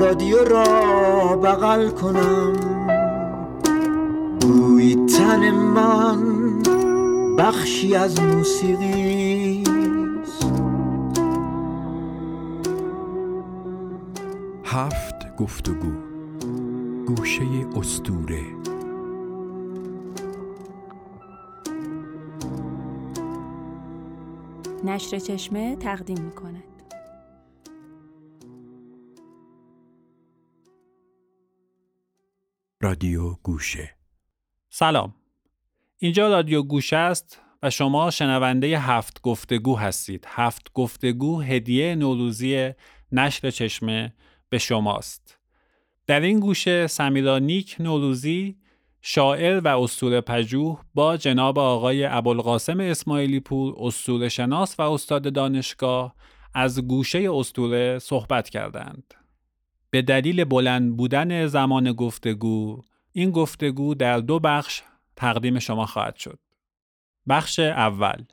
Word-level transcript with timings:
رادیو 0.00 0.44
را 0.44 1.36
بغل 1.36 1.90
کنم. 1.90 2.52
بوی 4.40 5.06
تن 5.06 5.50
من 5.50 6.62
بخشی 7.38 7.94
از 7.94 8.20
موسیقی 8.22 9.64
هفت 14.64 15.36
گفتگو. 15.36 15.92
گوشه 17.06 17.42
استوره. 17.76 18.42
نشر 24.84 25.18
چشمه 25.18 25.76
تقدیم 25.76 26.18
می 26.24 26.30
کند. 26.30 26.71
رادیو 32.84 33.34
گوشه. 33.34 33.90
سلام. 34.68 35.14
اینجا 35.98 36.28
رادیو 36.28 36.62
گوشه 36.62 36.96
است 36.96 37.40
و 37.62 37.70
شما 37.70 38.10
شنونده 38.10 38.78
هفت 38.78 39.20
گفتگو 39.20 39.76
هستید. 39.76 40.24
هفت 40.28 40.72
گفتگو 40.74 41.40
هدیه 41.40 41.94
نوروزی 41.94 42.72
نشر 43.12 43.50
چشمه 43.50 44.14
به 44.48 44.58
شماست. 44.58 45.38
در 46.06 46.20
این 46.20 46.40
گوشه 46.40 46.86
سمیرانیک 46.86 47.76
نوروزی 47.80 48.56
شاعر 49.00 49.60
و 49.60 49.68
اسطوره 49.68 50.20
پژوه 50.20 50.80
با 50.94 51.16
جناب 51.16 51.58
آقای 51.58 52.04
ابوالقاسم 52.04 52.80
اسماعیلی 52.80 53.40
پور 53.40 53.74
اسطوره 53.78 54.28
شناس 54.28 54.80
و 54.80 54.82
استاد 54.82 55.32
دانشگاه 55.32 56.14
از 56.54 56.80
گوشه 56.80 57.28
اسطوره 57.32 57.98
صحبت 57.98 58.48
کردند. 58.48 59.14
به 59.94 60.02
دلیل 60.02 60.44
بلند 60.44 60.96
بودن 60.96 61.46
زمان 61.46 61.92
گفتگو 61.92 62.82
این 63.12 63.30
گفتگو 63.30 63.94
در 63.94 64.18
دو 64.18 64.38
بخش 64.38 64.82
تقدیم 65.16 65.58
شما 65.58 65.86
خواهد 65.86 66.16
شد. 66.16 66.38
بخش 67.28 67.58
اول 67.58 68.24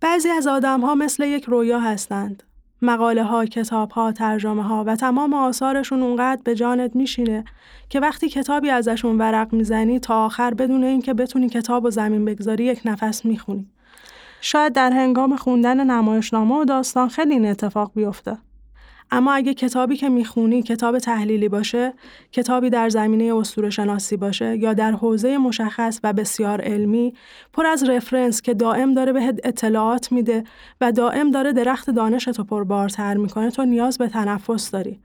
بعضی 0.00 0.28
از 0.28 0.46
آدم 0.46 0.80
ها 0.80 0.94
مثل 0.94 1.24
یک 1.24 1.44
رویا 1.44 1.80
هستند. 1.80 2.42
مقاله 2.82 3.24
ها، 3.24 3.46
کتاب 3.46 3.90
ها، 3.90 4.12
ترجمه 4.12 4.62
ها 4.62 4.84
و 4.86 4.96
تمام 4.96 5.34
آثارشون 5.34 6.02
اونقدر 6.02 6.42
به 6.44 6.54
جانت 6.54 6.96
میشینه 6.96 7.44
که 7.88 8.00
وقتی 8.00 8.28
کتابی 8.28 8.70
ازشون 8.70 9.18
ورق 9.18 9.52
می‌زنی 9.52 9.98
تا 9.98 10.24
آخر 10.24 10.54
بدون 10.54 10.84
اینکه 10.84 11.14
بتونی 11.14 11.48
کتاب 11.48 11.84
و 11.84 11.90
زمین 11.90 12.24
بگذاری 12.24 12.64
یک 12.64 12.80
نفس 12.84 13.24
می‌خونی. 13.24 13.70
شاید 14.40 14.72
در 14.72 14.90
هنگام 14.90 15.36
خوندن 15.36 15.90
نمایشنامه 15.90 16.54
و 16.54 16.64
داستان 16.64 17.08
خیلی 17.08 17.32
این 17.32 17.46
اتفاق 17.46 17.92
بیفته. 17.94 18.38
اما 19.14 19.32
اگه 19.32 19.54
کتابی 19.54 19.96
که 19.96 20.08
می‌خونی 20.08 20.62
کتاب 20.62 20.98
تحلیلی 20.98 21.48
باشه، 21.48 21.94
کتابی 22.32 22.70
در 22.70 22.88
زمینه 22.88 23.34
اسطوره 23.36 23.70
شناسی 23.70 24.16
باشه 24.16 24.56
یا 24.56 24.72
در 24.72 24.92
حوزه 24.92 25.38
مشخص 25.38 26.00
و 26.04 26.12
بسیار 26.12 26.60
علمی، 26.60 27.14
پر 27.52 27.66
از 27.66 27.88
رفرنس 27.88 28.42
که 28.42 28.54
دائم 28.54 28.94
داره 28.94 29.12
بهت 29.12 29.40
اطلاعات 29.44 30.12
میده 30.12 30.44
و 30.80 30.92
دائم 30.92 31.30
داره 31.30 31.52
درخت 31.52 31.90
دانشتو 31.90 32.44
پربارتر 32.44 33.14
می‌کنه 33.14 33.50
تو 33.50 33.64
نیاز 33.64 33.98
به 33.98 34.08
تنفس 34.08 34.70
داری. 34.70 35.00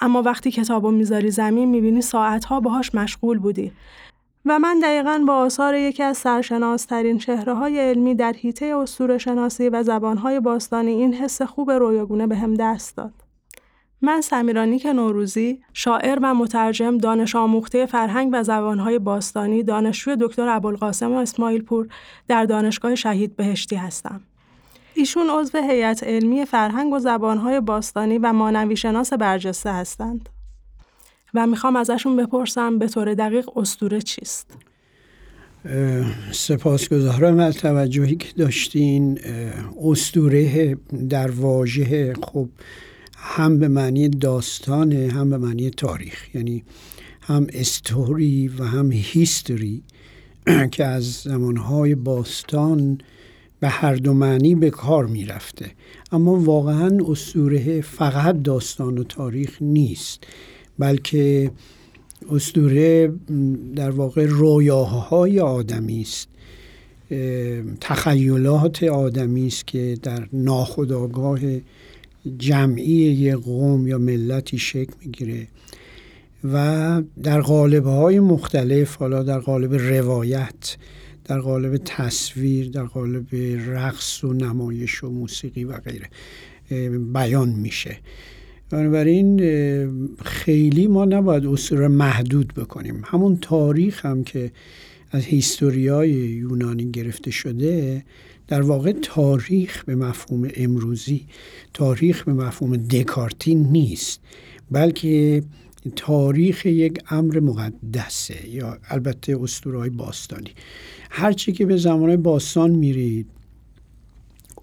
اما 0.00 0.22
وقتی 0.22 0.50
کتابو 0.50 0.90
می‌ذاری 0.90 1.30
زمین 1.30 1.68
می‌بینی 1.68 2.00
ساعتها 2.00 2.60
باهاش 2.60 2.94
مشغول 2.94 3.38
بودی 3.38 3.72
و 4.44 4.58
من 4.58 4.78
دقیقا 4.82 5.24
با 5.26 5.34
آثار 5.34 5.74
یکی 5.74 6.02
از 6.02 6.16
سرشناسترین 6.16 7.18
چهره 7.18 7.54
های 7.54 7.78
علمی 7.78 8.14
در 8.14 8.32
حیطه 8.32 8.66
اسطوره 8.66 9.18
شناسی 9.18 9.68
و 9.68 9.82
زبانهای 9.82 10.40
باستانی 10.40 10.90
این 10.90 11.14
حس 11.14 11.42
خوب 11.42 11.70
رویاگونه 11.70 12.26
به 12.26 12.36
هم 12.36 12.54
دست 12.54 12.96
داد. 12.96 13.23
من 14.04 14.20
سمیرانیک 14.20 14.86
نوروزی، 14.86 15.60
شاعر 15.72 16.18
و 16.22 16.34
مترجم 16.34 16.98
دانش 16.98 17.36
آموخته 17.36 17.86
فرهنگ 17.86 18.30
و 18.32 18.42
زبانهای 18.42 18.98
باستانی 18.98 19.62
دانشجوی 19.62 20.16
دکتر 20.20 20.48
ابوالقاسم 20.48 21.12
اسماعیل 21.12 21.62
پور 21.62 21.88
در 22.28 22.44
دانشگاه 22.44 22.94
شهید 22.94 23.36
بهشتی 23.36 23.76
هستم. 23.76 24.20
ایشون 24.94 25.26
عضو 25.30 25.58
هیئت 25.58 26.02
علمی 26.02 26.44
فرهنگ 26.44 26.92
و 26.92 26.98
زبانهای 26.98 27.60
باستانی 27.60 28.18
و 28.18 28.32
مانوی 28.32 28.76
شناس 28.76 29.12
برجسته 29.12 29.72
هستند. 29.72 30.28
و 31.34 31.46
می‌خوام 31.46 31.76
ازشون 31.76 32.16
بپرسم 32.16 32.78
به 32.78 32.88
طور 32.88 33.14
دقیق 33.14 33.58
استوره 33.58 34.00
چیست؟ 34.00 34.56
سپاسگزارم 36.32 37.38
از 37.38 37.56
توجهی 37.56 38.16
که 38.16 38.28
داشتین 38.38 39.18
استوره 39.84 40.76
در 41.08 41.30
واژه 41.30 42.14
خب 42.22 42.48
هم 43.26 43.58
به 43.58 43.68
معنی 43.68 44.08
داستانه 44.08 45.08
هم 45.12 45.30
به 45.30 45.36
معنی 45.36 45.70
تاریخ. 45.70 46.34
یعنی 46.34 46.64
هم 47.20 47.46
استوری 47.52 48.48
و 48.48 48.64
هم 48.64 48.92
هیستوری 48.92 49.82
که 50.72 50.84
از 50.84 51.04
زمانهای 51.04 51.94
باستان 51.94 52.98
به 53.60 53.68
هر 53.68 53.94
دو 53.94 54.14
معنی 54.14 54.54
به 54.54 54.70
کار 54.70 55.06
می‌رفته. 55.06 55.70
اما 56.12 56.34
واقعا 56.34 56.98
اسطوره 57.08 57.80
فقط 57.80 58.42
داستان 58.42 58.98
و 58.98 59.04
تاریخ 59.04 59.62
نیست 59.62 60.24
بلکه 60.78 61.50
اسطوره 62.30 63.12
در 63.76 63.90
واقع 63.90 64.26
رویاهای 64.26 65.40
آدمی 65.40 66.00
است. 66.00 66.28
تخیلات 67.80 68.82
آدمی 68.82 69.46
است 69.46 69.66
که 69.66 69.98
در 70.02 70.28
ناخودآگاه 70.32 71.40
جمعی 72.38 72.92
یک 72.92 73.34
قوم 73.34 73.86
یا 73.86 73.98
ملتی 73.98 74.58
شکل 74.58 74.92
می‌گیره 75.00 75.48
و 76.52 77.02
در 77.22 77.40
قالب 77.40 77.84
های 77.84 78.20
مختلف 78.20 78.96
حالا 78.96 79.22
در 79.22 79.38
قالب 79.38 79.74
روایت 79.74 80.76
در 81.24 81.40
قالب 81.40 81.76
تصویر 81.84 82.70
در 82.70 82.84
قالب 82.84 83.26
رقص 83.66 84.24
و 84.24 84.32
نمایش 84.32 85.04
و 85.04 85.10
موسیقی 85.10 85.64
و 85.64 85.72
غیره 85.78 86.08
بیان 87.12 87.48
میشه. 87.48 87.96
بنابراین 88.70 89.40
خیلی 90.24 90.86
ما 90.86 91.04
نباید 91.04 91.46
اصول 91.46 91.86
محدود 91.86 92.54
بکنیم. 92.54 93.02
همون 93.04 93.38
تاریخ 93.40 94.06
هم 94.06 94.24
که 94.24 94.52
از 95.10 95.24
هیستوریای 95.24 96.10
یونانی 96.10 96.90
گرفته 96.90 97.30
شده 97.30 98.04
در 98.48 98.62
واقع 98.62 98.92
تاریخ 98.92 99.84
به 99.84 99.94
مفهوم 99.94 100.48
امروزی 100.56 101.26
تاریخ 101.74 102.24
به 102.24 102.32
مفهوم 102.32 102.76
دکارتی 102.76 103.54
نیست 103.54 104.20
بلکه 104.70 105.42
تاریخ 105.96 106.66
یک 106.66 106.98
امر 107.10 107.40
مقدسه 107.40 108.48
یا 108.48 108.78
البته 108.88 109.38
اسطورهای 109.42 109.90
باستانی. 109.90 110.50
هرچی 111.10 111.52
که 111.52 111.66
به 111.66 111.76
زمان 111.76 112.22
باستان 112.22 112.70
میرید 112.70 113.26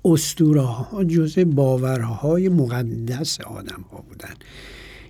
اسطوره 0.06 1.06
جزء 1.08 1.44
باورهای 1.44 2.50
مقدس 2.50 3.42
آدم 3.42 3.86
ها 3.92 4.04
بودن. 4.10 4.34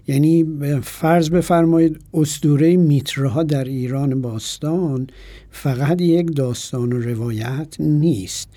یعنی 0.07 0.45
فرض 0.83 1.29
بفرمایید 1.29 1.99
اسطوره 2.13 2.77
میترها 2.77 3.43
در 3.43 3.63
ایران 3.63 4.21
باستان 4.21 5.07
فقط 5.51 6.01
یک 6.01 6.35
داستان 6.35 6.93
و 6.93 6.99
روایت 6.99 7.75
نیست 7.79 8.49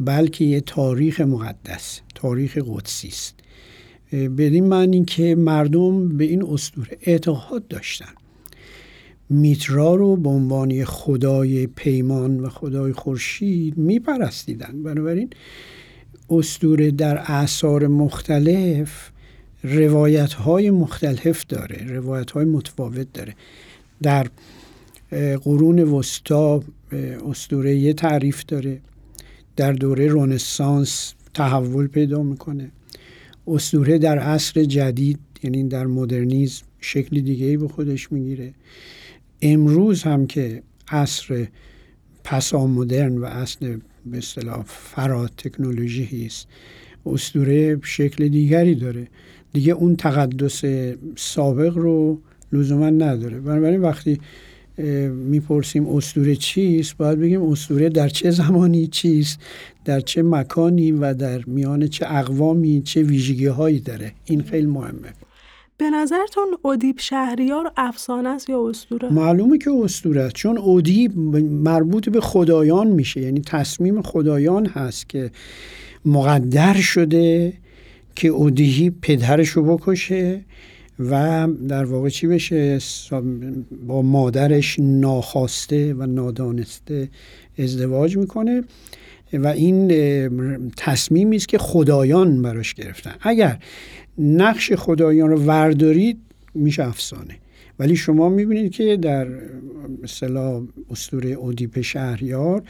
بلکه 0.00 0.44
یه 0.44 0.60
تاریخ 0.60 1.20
مقدس 1.20 2.00
تاریخ 2.14 2.58
قدسی 2.66 3.08
است. 3.08 3.34
بدین 4.12 4.66
معنی 4.66 5.04
که 5.04 5.34
مردم 5.34 6.08
به 6.08 6.24
این 6.24 6.44
اسطوره 6.44 6.98
اعتقاد 7.02 7.68
داشتن. 7.68 8.12
میترا 9.30 9.94
رو 9.94 10.16
به 10.16 10.28
عنوان 10.28 10.84
خدای 10.84 11.66
پیمان 11.66 12.40
و 12.40 12.48
خدای 12.48 12.92
خورشید 12.92 13.78
میپرستیدن. 13.78 14.82
بنابراین 14.82 15.30
اسطوره 16.30 16.90
در 16.90 17.18
اعثار 17.26 17.86
مختلف 17.86 19.10
روایت 19.64 20.32
های 20.32 20.70
مختلف 20.70 21.46
داره 21.46 21.86
روایت 21.88 22.30
های 22.30 22.44
متفاوت 22.44 23.12
داره. 23.12 23.34
در 24.02 24.26
قرون 25.42 25.78
وسطا 25.78 26.62
اسطوره 27.30 27.76
یه 27.76 27.92
تعریف 27.92 28.44
داره. 28.44 28.80
در 29.56 29.72
دوره 29.72 30.06
رونسانس 30.08 31.14
تحول 31.34 31.86
پیدا 31.86 32.22
می‌کنه. 32.22 32.70
اسطوره 33.46 33.98
در 33.98 34.18
عصر 34.18 34.64
جدید 34.64 35.18
یعنی 35.42 35.64
در 35.64 35.86
مدرنیزم 35.86 36.62
شکل 36.80 37.20
دیگه 37.20 37.46
ای 37.46 37.56
به 37.56 37.68
خودش 37.68 38.12
می‌گیره. 38.12 38.54
امروز 39.42 40.02
هم 40.02 40.26
که 40.26 40.62
عصر 40.88 41.46
پسا 42.24 42.66
مدرن 42.66 43.18
و 43.18 43.24
اصل 43.24 43.78
به 44.06 44.18
اصطلاح 44.18 44.62
فرا 44.66 45.28
تکنولوژی 45.28 46.26
است 46.26 46.46
اسطوره 47.06 47.80
شکل 47.82 48.28
دیگری 48.28 48.74
داره. 48.74 49.08
دیگه 49.54 49.72
اون 49.72 49.96
تقدس 49.96 50.62
سابق 51.16 51.76
رو 51.76 52.20
لزوما 52.52 52.90
نداره. 52.90 53.40
بنابراین 53.40 53.80
وقتی 53.80 54.20
می‌پرسیم 55.12 55.88
اسطوره 55.88 56.36
چیست 56.36 56.96
باید 56.96 57.18
بگیم 57.20 57.42
اسطوره 57.42 57.88
در 57.88 58.08
چه 58.08 58.30
زمانی 58.30 58.86
چیست 58.86 59.38
در 59.84 60.00
چه 60.00 60.22
مکانی 60.22 60.92
و 60.92 61.14
در 61.14 61.44
میان 61.46 61.86
چه 61.86 62.06
اقوامی 62.08 62.82
چه 62.82 63.02
ویژگی 63.02 63.46
هایی 63.46 63.80
داره. 63.80 64.12
این 64.24 64.42
خیلی 64.42 64.66
مهمه. 64.66 65.12
به 65.78 65.90
نظرتون 65.90 66.44
ادیب 66.64 66.98
شهریار 66.98 67.72
افسانه 67.76 68.28
است 68.28 68.50
یا 68.50 68.68
اسطوره؟ 68.68 69.12
معلومه 69.12 69.58
که 69.58 69.70
اسطوره 69.70 70.20
است 70.20 70.34
چون 70.34 70.58
ادیب 70.58 71.18
مربوط 71.18 72.08
به 72.08 72.20
خدایان 72.20 72.86
میشه. 72.86 73.20
یعنی 73.20 73.40
تصمیم 73.40 74.02
خدایان 74.02 74.66
هست 74.66 75.08
که 75.08 75.30
مقدر 76.04 76.74
شده 76.74 77.52
که 78.16 78.28
اودیهی 78.28 78.90
پدرش 78.90 79.48
رو 79.48 79.76
بکشه 79.76 80.44
و 80.98 81.48
در 81.68 81.84
واقع 81.84 82.08
چی 82.08 82.26
بشه؟ 82.26 82.78
با 83.86 84.02
مادرش 84.02 84.76
ناخواسته 84.78 85.94
و 85.94 86.06
نادانسته 86.06 87.08
ازدواج 87.58 88.16
می‌کنه 88.16 88.62
و 89.32 89.46
این 89.46 89.88
تصمیمی 90.76 91.36
است 91.36 91.48
که 91.48 91.58
خدایان 91.58 92.42
براش 92.42 92.74
گرفتن. 92.74 93.14
اگر 93.20 93.58
نقش 94.18 94.72
خدایان 94.72 95.30
رو 95.30 95.44
وردارید 95.44 96.18
میشه 96.54 96.88
افسانه. 96.88 97.34
ولی 97.78 97.96
شما 97.96 98.28
می‌بینید 98.28 98.72
که 98.72 98.96
در 98.96 99.28
مثلا 100.02 100.62
اسطوره 100.90 101.30
اودیپ 101.30 101.80
شهریار 101.80 102.62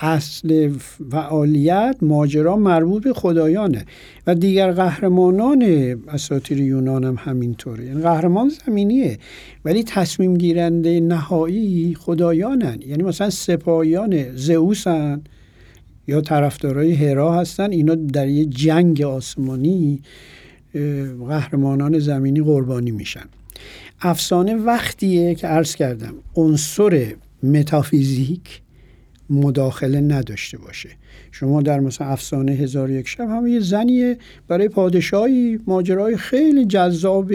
اصل 0.00 0.72
فعالیت 1.10 1.96
ماجرا 2.02 2.56
مربوط 2.56 3.04
به 3.04 3.12
خدایانه 3.12 3.84
و 4.26 4.34
دیگر 4.34 4.72
قهرمانان 4.72 5.62
اساطیر 6.08 6.60
یونان 6.60 7.04
هم 7.04 7.16
همینطوره. 7.18 7.84
یعنی 7.84 8.02
قهرمان 8.02 8.48
زمینیه 8.48 9.18
ولی 9.64 9.82
تصمیم 9.82 10.36
گیرنده 10.36 11.00
نهایی 11.00 11.94
خدایانن. 11.94 12.78
یعنی 12.86 13.02
مثلا 13.02 13.30
سپاهیان 13.30 14.36
زئوسن 14.36 15.22
یا 16.06 16.20
طرفدارای 16.20 16.92
هرا 16.92 17.34
هستن 17.34 17.70
اینا 17.70 17.94
در 17.94 18.28
یه 18.28 18.44
جنگ 18.44 19.02
آسمانی 19.02 20.00
قهرمانان 21.28 21.98
زمینی 21.98 22.40
قربانی 22.40 22.90
میشن. 22.90 23.24
افسانه 24.00 24.54
وقتیه 24.54 25.34
که 25.34 25.46
عرض 25.46 25.74
کردم 25.74 26.14
عنصر 26.36 27.14
متافیزیک 27.42 28.60
مداخله 29.30 30.00
نداشته 30.00 30.58
باشه. 30.58 30.88
شما 31.32 31.62
در 31.62 31.80
مثلا 31.80 32.06
افسانه 32.06 32.52
هزار 32.52 32.90
یک 32.90 33.08
شب 33.08 33.28
هم 33.30 33.46
یه 33.46 33.60
زنیه 33.60 34.16
برای 34.48 34.68
پادشاهی 34.68 35.58
ماجرای 35.66 36.16
خیلی 36.16 36.64
جذاب 36.64 37.32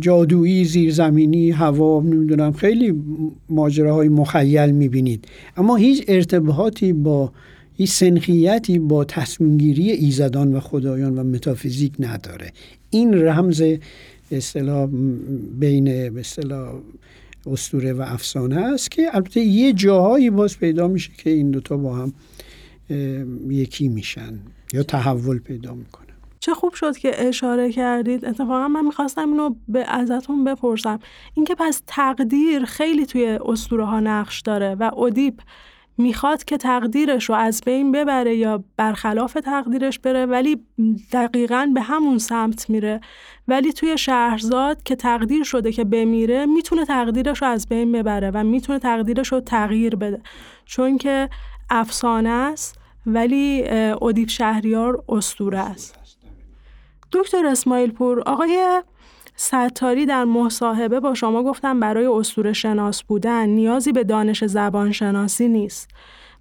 جادویی 0.00 0.64
زیرزمینی 0.64 1.50
هوا 1.50 2.00
نمی‌دونم 2.00 2.52
خیلی 2.52 3.02
ماجراهای 3.48 4.08
مخیل 4.08 4.70
می‌بینید. 4.70 5.24
اما 5.56 5.76
هیچ 5.76 6.04
ارتباطی 6.08 6.92
با 6.92 7.32
هیچ 7.76 7.90
سنخیتی 7.90 8.78
با 8.78 9.04
تصمیمگیری 9.04 9.90
ایزدان 9.90 10.54
و 10.54 10.60
خدایان 10.60 11.18
و 11.18 11.24
متافیزیک 11.24 11.92
نداره. 11.98 12.52
این 12.90 13.14
رمز 13.14 13.62
اصطلاح 14.32 14.88
بین 15.58 15.88
اصطلاح 16.18 16.72
استوره 17.46 17.92
و 17.92 18.04
افسانه 18.06 18.56
است 18.56 18.90
که 18.90 19.16
البته 19.16 19.40
یه 19.40 19.72
جاهایی 19.72 20.30
باز 20.30 20.58
پیدا 20.58 20.88
میشه 20.88 21.12
که 21.18 21.30
این 21.30 21.50
دوتا 21.50 21.76
با 21.76 21.94
هم 21.96 22.12
یکی 23.48 23.88
میشن 23.88 24.38
یا 24.72 24.82
تحول 24.82 25.38
پیدا 25.38 25.74
می‌کنن 25.74 26.06
چه 26.40 26.54
خوب 26.54 26.74
شد 26.74 26.96
که 26.96 27.28
اشاره 27.28 27.72
کردید. 27.72 28.24
اتفاقا 28.24 28.68
من 28.68 28.84
می‌خواستم 28.84 29.28
اینو 29.28 29.54
به 29.68 29.84
ازتون 29.88 30.44
بپرسم. 30.44 30.98
اینکه 31.34 31.54
پس 31.54 31.82
تقدیر 31.86 32.64
خیلی 32.64 33.06
توی 33.06 33.38
اسطوره 33.44 33.84
ها 33.84 34.00
نقش 34.00 34.40
داره 34.40 34.74
و 34.74 34.90
ادیپ 34.98 35.34
می‌خواد 35.98 36.44
که 36.44 36.56
تقدیرش 36.56 37.24
رو 37.24 37.34
از 37.34 37.62
بین 37.66 37.92
ببره 37.92 38.36
یا 38.36 38.64
برخلاف 38.76 39.32
تقدیرش 39.32 39.98
بره 39.98 40.26
ولی 40.26 40.60
دقیقا 41.12 41.70
به 41.74 41.80
همون 41.80 42.18
سمت 42.18 42.70
میره. 42.70 43.00
ولی 43.48 43.72
توی 43.72 43.98
شهرزاد 43.98 44.82
که 44.82 44.96
تقدیر 44.96 45.44
شده 45.44 45.72
که 45.72 45.84
بمیره 45.84 46.46
می‌تونه 46.46 46.84
تقدیرش 46.84 47.42
رو 47.42 47.48
از 47.48 47.68
بین 47.68 47.92
ببره 47.92 48.30
و 48.30 48.44
می‌تونه 48.44 48.78
تقدیرش 48.78 49.32
رو 49.32 49.40
تغییر 49.40 49.96
بده. 49.96 50.20
چون 50.64 50.98
که 50.98 51.28
افسانه 51.70 52.28
است 52.28 52.78
ولی 53.06 53.64
ادیب 54.02 54.28
شهریار 54.28 55.04
استوره 55.08 55.58
است. 55.58 55.98
دکتر 57.12 57.46
اسماعیل 57.46 57.90
پور 57.90 58.20
آقای 58.20 58.82
ستاری 59.42 60.06
در 60.06 60.24
مصاحبه 60.24 61.00
با 61.00 61.14
شما 61.14 61.42
گفتم 61.42 61.80
برای 61.80 62.06
استور 62.06 62.52
شناس 62.52 63.02
بودن 63.02 63.48
نیازی 63.48 63.92
به 63.92 64.04
دانش 64.04 64.44
زبان 64.44 64.92
شناسی 64.92 65.48
نیست. 65.48 65.88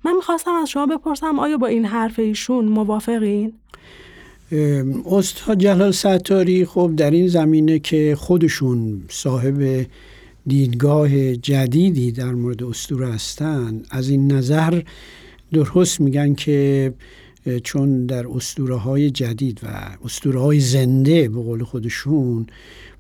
من 0.06 0.14
می‌خواستم 0.16 0.52
از 0.52 0.70
شما 0.70 0.86
بپرسم 0.86 1.40
آیا 1.40 1.58
با 1.58 1.68
این 1.68 1.86
حرف 1.86 2.20
ایشون 2.20 2.66
موافقین؟ 2.66 3.54
استاد 5.06 5.60
جلال 5.60 5.92
ستاری 5.92 6.66
خب 6.66 6.92
در 6.98 7.12
این 7.12 7.28
زمینه 7.28 7.80
که 7.80 8.16
خودشون 8.20 9.04
صاحب 9.10 9.86
دیدگاه 10.48 11.36
جدیدی 11.36 12.12
در 12.12 12.32
مورد 12.32 12.64
استور 12.64 13.04
هستند 13.04 13.88
از 13.92 14.10
این 14.10 14.32
نظر 14.32 14.82
درست 15.54 16.02
میگن 16.02 16.34
که 16.34 16.94
چون 17.64 18.06
در 18.06 18.28
اسطوره 18.28 18.76
های 18.76 19.10
جدید 19.10 19.60
و 19.64 19.68
اسطوره 20.06 20.40
های 20.40 20.60
زنده 20.60 21.30
به 21.30 21.42
قول 21.42 21.64
خودشون 21.64 22.48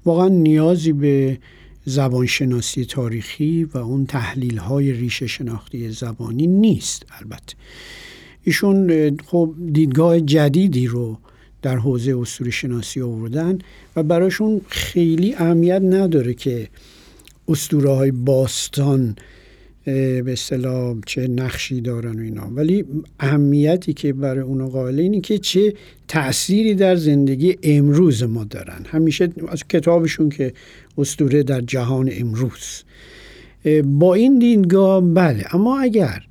واقعا 0.05 0.27
نیازی 0.27 0.93
به 0.93 1.37
زبانشناسی 1.85 2.85
تاریخی 2.85 3.63
و 3.63 3.77
اون 3.77 4.05
تحلیل 4.05 4.57
های 4.57 4.93
ریشه 4.93 5.27
شناختی 5.27 5.89
زبانی 5.89 6.47
نیست 6.47 7.05
البته. 7.19 7.55
ایشون 8.43 9.17
خب 9.25 9.53
دیدگاه 9.73 10.19
جدیدی 10.19 10.87
رو 10.87 11.17
در 11.61 11.77
حوزه 11.77 12.17
اسطوره 12.17 12.51
شناسی 12.51 13.01
آوردن 13.01 13.59
و 13.95 14.03
براشون 14.03 14.61
خیلی 14.67 15.35
اهمیت 15.35 15.81
نداره 15.81 16.33
که 16.33 16.69
اسطوره 17.47 17.89
های 17.89 18.11
باستان 18.11 19.15
به 19.85 20.23
اصطلاح 20.27 20.95
چه 21.05 21.27
نقشی 21.27 21.81
دارن 21.81 22.19
و 22.19 22.23
اینا. 22.23 22.49
ولی 22.55 22.85
اهمیتی 23.19 23.93
که 23.93 24.13
برای 24.13 24.41
اونا 24.41 24.67
قائل 24.67 24.99
اینه 24.99 25.21
که 25.21 25.37
چه 25.37 25.73
تأثیری 26.07 26.75
در 26.75 26.95
زندگی 26.95 27.57
امروز 27.63 28.23
ما 28.23 28.43
دارن. 28.43 28.85
همیشه 28.85 29.29
از 29.47 29.63
کتابشون 29.67 30.29
که 30.29 30.53
استوره 30.97 31.43
در 31.43 31.61
جهان 31.61 32.09
امروز. 32.13 32.83
با 33.83 34.13
این 34.13 34.39
دیدگاه 34.39 35.01
بله 35.01 35.55
اما 35.55 35.79
اگر 35.79 36.23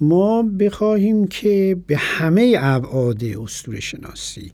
ما 0.00 0.42
بخواهیم 0.42 1.26
که 1.26 1.76
به 1.86 1.96
همه 1.96 2.56
ابعاد 2.58 3.24
استوره 3.24 3.80
شناسی 3.80 4.52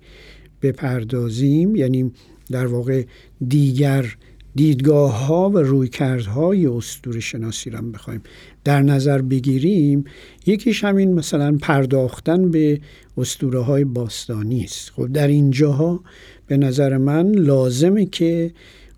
بپردازیم 0.63 1.77
یعنی 1.77 2.13
در 2.51 2.67
واقع 2.67 3.05
دیگر 3.49 4.17
دیدگاه 4.55 5.27
ها 5.27 5.51
و 5.51 5.59
رویکردهای 5.59 6.67
استور 6.67 7.21
شناسی 7.21 7.71
را 7.71 7.81
بخوایم 7.81 8.23
در 8.65 8.83
نظر 8.83 9.23
بگیریم 9.23 10.05
یکیش 10.47 10.85
همین 10.85 11.15
مثلا 11.15 11.59
پرداختن 11.63 12.51
به 12.51 12.81
استوره 13.17 13.61
های 13.61 13.85
باستانی 13.85 14.65
است. 14.65 14.91
خب 14.91 15.13
در 15.13 15.29
اینجاها 15.29 16.01
به 16.47 16.57
نظر 16.57 16.97
من 16.97 17.33
لازمه 17.33 18.07
که 18.07 18.53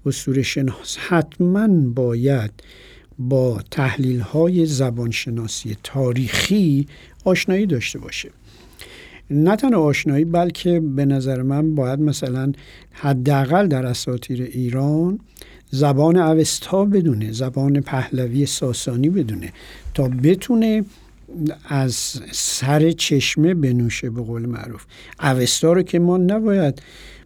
استور 0.07 0.43
شناس 0.43 0.97
حتما 0.99 1.69
باید 1.69 2.51
با 3.19 3.61
تحلیل 3.71 4.21
های 4.21 4.67
زبانشناسی 4.67 5.77
تاریخی 5.83 6.87
آشنایی 7.25 7.67
داشته 7.67 7.99
باشه. 7.99 8.31
نه 9.33 9.57
تنها 9.57 9.81
آشنایی 9.81 10.25
بلکه 10.25 10.81
به 10.81 11.05
نظر 11.05 11.43
من 11.43 11.75
باید 11.75 12.01
مثلا 12.01 12.53
حداقل 12.93 13.67
در 13.67 13.87
اساطیر 13.87 14.43
ایران 14.43 15.19
زبان 15.71 16.17
اوستا 16.17 16.85
بدونه 16.85 17.33
زبان 17.33 17.81
پهلوی 17.81 18.47
ساسانی 18.47 19.11
بدونه 19.11 19.53
تا 19.95 20.09
بتونه 20.09 20.85
از 21.65 21.95
سر 22.33 22.91
چشمه 22.91 23.55
بنوشه 23.55 24.11
به 24.11 24.23
قول 24.23 24.47
معروف. 24.47 24.85
اوستا 25.23 25.73
رو 25.73 25.83
که 25.83 25.99
ما 25.99 26.17
نباید 26.17 26.83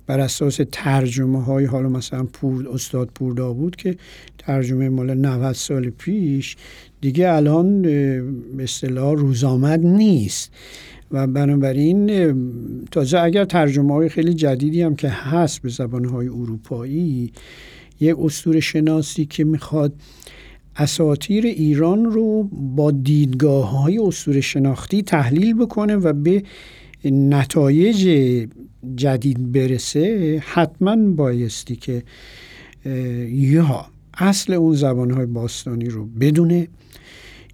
بر 0.07 0.21
اساس 0.21 0.61
ترجمه 0.73 1.43
های 1.43 1.65
حالا 1.65 1.89
مثلا 1.89 2.25
پور 2.25 2.69
استاد 2.69 3.09
پور 3.15 3.53
بود 3.55 3.77
که 3.77 3.97
ترجمه 4.39 4.89
مال 4.89 5.15
90 5.15 5.53
سال 5.53 5.91
پیش 5.91 6.57
دیگه 7.07 7.33
الان 7.33 7.83
به 7.83 8.63
اصطلاح 8.63 9.15
روزآمد 9.15 9.87
نیست. 9.87 10.53
و 11.11 11.27
بنابراین 11.27 12.35
تازه 12.91 13.19
اگر 13.19 13.45
ترجمه 13.45 13.95
های 13.95 14.09
خیلی 14.09 14.35
جدیدی 14.35 14.83
هم 14.83 14.97
که 14.97 15.09
هست 15.09 15.63
به 15.63 15.69
زبان 15.69 16.05
های 16.05 16.29
اروپایی 16.29 17.33
یک 18.01 18.17
اسطوره 18.19 18.61
شناسی 18.61 19.27
که 19.27 19.45
می‌خواد 19.45 19.93
اساتیر 20.77 21.47
ایران 21.47 22.05
رو 22.05 22.43
با 22.53 22.91
دیدگاه 22.91 23.71
های 23.71 23.99
اسطوره 23.99 24.41
شناختی 24.41 25.03
تحلیل 25.03 25.55
بکنه 25.55 25.97
و 25.97 26.13
به 26.13 26.43
نتایج 27.05 28.03
جدید 28.97 29.53
برسه 29.53 30.43
حتما 30.47 30.97
بایستی 30.97 31.77
که 31.77 32.03
یا 33.31 33.87
اصل 34.17 34.53
اون 34.53 34.75
زبانهای 34.75 35.27
باستانی 35.27 35.89
رو 35.89 36.07
بدونه 36.07 36.69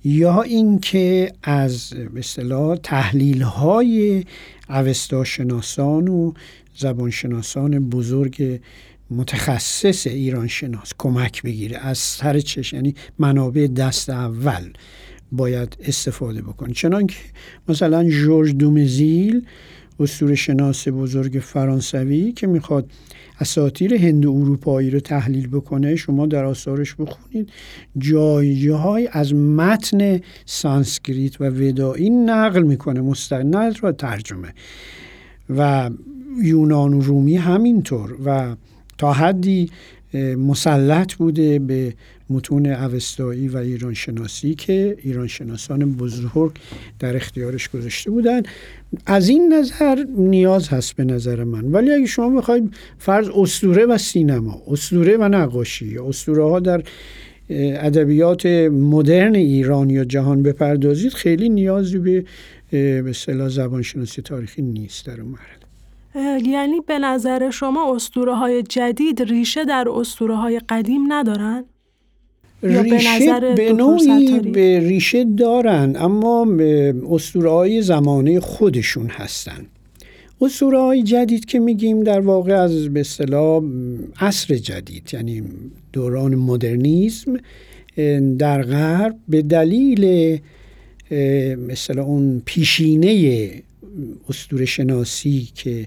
یا 0.05 0.43
اینکه 0.43 1.33
از 1.43 1.91
به 1.91 2.19
اصطلاح 2.19 2.77
تحلیل 2.77 3.43
های 3.43 4.25
اوستا 4.69 5.25
شناسان 5.25 6.09
و 6.09 6.33
زبانشناسان 6.77 7.89
بزرگ 7.89 8.61
متخصص 9.11 10.07
ایران 10.07 10.49
شناس 10.49 10.93
کمک 10.99 11.43
بگیره. 11.43 11.79
از 11.79 11.99
سر 11.99 12.41
چش 12.41 12.73
یعنی 12.73 12.95
منابع 13.19 13.67
دست 13.67 14.11
اول 14.11 14.73
باید 15.33 15.77
استفاده 15.85 16.43
بکنه. 16.43 16.73
چنانکه 16.73 17.17
مثلا 17.69 18.09
جورج 18.11 18.55
دومزیل 18.55 19.47
اسطوره 20.03 20.35
شناس 20.35 20.89
بزرگ 20.89 21.41
فرانسوی 21.43 22.33
که 22.33 22.47
می‌خواد 22.47 22.91
اساتیر 23.41 23.95
هند 23.95 24.27
اروپایی 24.27 24.91
رو 24.91 25.01
تحلیل 25.01 25.49
بکنه 25.49 25.97
شما 25.97 26.27
در 26.27 26.45
آثارش 26.45 26.95
بخونید. 26.95 27.51
جای 27.99 28.57
جاهای 28.61 29.09
از 29.13 29.35
متن 29.35 30.21
سانسکریت 30.45 31.41
و 31.41 31.45
ودایی 31.45 32.11
نقل 32.11 32.63
می‌کنه 32.63 33.01
مستند 33.01 33.77
را 33.83 33.93
ترجمه. 33.93 34.55
و 35.57 35.91
یونان 36.43 36.95
و 36.95 37.01
رومی 37.01 37.37
همینطور. 37.37 38.17
و 38.25 38.57
تا 38.99 39.13
حدی 39.13 39.71
مسلط 40.39 41.15
بوده 41.15 41.59
به 41.59 41.95
متون 42.33 42.67
اوستایی 42.67 43.49
و 43.49 43.57
ایران 43.57 43.95
شناسی 43.95 44.55
که 44.55 44.97
ایران 45.03 45.27
شناسان 45.27 45.93
بزرگ 45.93 46.53
در 46.99 47.17
اختیارش 47.17 47.69
گذاشته 47.69 48.11
بودن. 48.11 48.43
از 49.07 49.29
این 49.29 49.53
نظر 49.53 50.05
نیاز 50.17 50.69
هست 50.69 50.97
به 50.97 51.05
نظر 51.05 51.45
من. 51.45 51.65
ولی 51.65 51.93
اگه 51.93 52.07
شما 52.07 52.41
بخواید 52.41 52.75
فرض 52.99 53.29
استوره 53.35 53.87
و 53.87 53.99
سینما 53.99 54.63
استوره 54.67 55.17
و 55.17 55.29
نقاشی 55.29 55.99
اسطوره 55.99 56.43
ها 56.43 56.61
در 56.61 56.83
ادبیات 57.51 58.47
مدرن 58.73 59.35
ایران 59.35 59.91
یا 59.91 60.05
جهان 60.05 60.43
بپردازید 60.43 61.13
خیلی 61.13 61.49
نیازی 61.49 61.99
به 61.99 62.25
به 62.71 63.05
اصطلاح 63.11 63.49
زبانشناسی 63.49 64.23
تاریخی 64.23 64.63
نیست 64.63 65.07
در 65.07 65.21
اون 65.21 65.31
مرحله. 65.31 65.63
یعنی 66.49 66.81
به 66.81 66.99
نظر 66.99 67.51
شما 67.51 67.95
اسطوره 67.95 68.35
های 68.35 68.63
جدید 68.63 69.23
ریشه 69.23 69.65
در 69.65 69.89
اسطوره 69.95 70.37
های 70.37 70.61
قدیم 70.69 71.13
ندارن؟ 71.13 71.65
ریشه 72.63 73.41
به 73.57 73.73
نوعی 73.73 74.41
به 74.41 74.81
ریشه 74.81 75.25
دارن 75.25 75.97
اما 75.97 76.47
اسطوره 77.11 77.51
های 77.51 77.83
زمانه 77.83 78.41
خودشون 78.41 79.07
هستن. 79.07 79.67
اسطوره 80.41 80.79
های 80.79 81.03
جدید 81.03 81.45
که 81.45 81.59
میگیم 81.59 82.03
در 82.03 82.21
واقع 82.21 82.61
از 82.61 82.89
به 82.89 83.01
اصطلاح 83.01 83.63
عصر 84.21 84.55
جدید 84.57 85.11
یعنی 85.13 85.43
دوران 85.93 86.35
مدرنیزم 86.35 87.37
در 88.39 88.63
غرب 88.63 89.17
به 89.29 89.43
دلیل 89.43 90.39
مثلا 91.69 92.03
اون 92.03 92.43
پیشینه 92.45 93.51
اسطوره 94.29 94.65
شناسی 94.65 95.49
که 95.55 95.87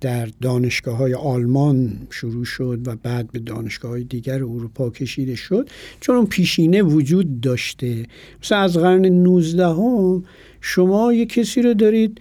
در 0.00 0.28
دانشگاه 0.40 0.96
های 0.96 1.14
آلمان 1.14 1.92
شروع 2.10 2.44
شد 2.44 2.80
و 2.86 2.96
بعد 3.02 3.32
به 3.32 3.38
دانشگاه 3.38 3.90
های 3.90 4.04
دیگر 4.04 4.34
اروپا 4.34 4.90
کشیده 4.90 5.34
شد 5.34 5.68
چون 6.00 6.16
اون 6.16 6.26
پیشینه 6.26 6.82
وجود 6.82 7.40
داشته. 7.40 8.06
مثلا 8.42 8.58
از 8.58 8.76
قرن 8.76 9.06
19 9.06 9.66
هم 9.66 10.24
شما 10.60 11.12
یه 11.12 11.26
کسی 11.26 11.62
رو 11.62 11.74
دارید 11.74 12.20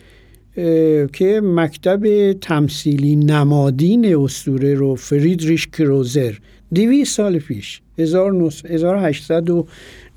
که 1.13 1.41
مکتب 1.43 2.33
تمثیلی 2.33 3.15
نمادین 3.15 4.15
استوره 4.15 4.74
رو 4.74 4.95
فریدریش 4.95 5.67
کروزر 5.67 6.33
دیوی 6.71 7.05
سال 7.05 7.39
پیش 7.39 7.81
1800 7.98 9.50
و 9.50 9.67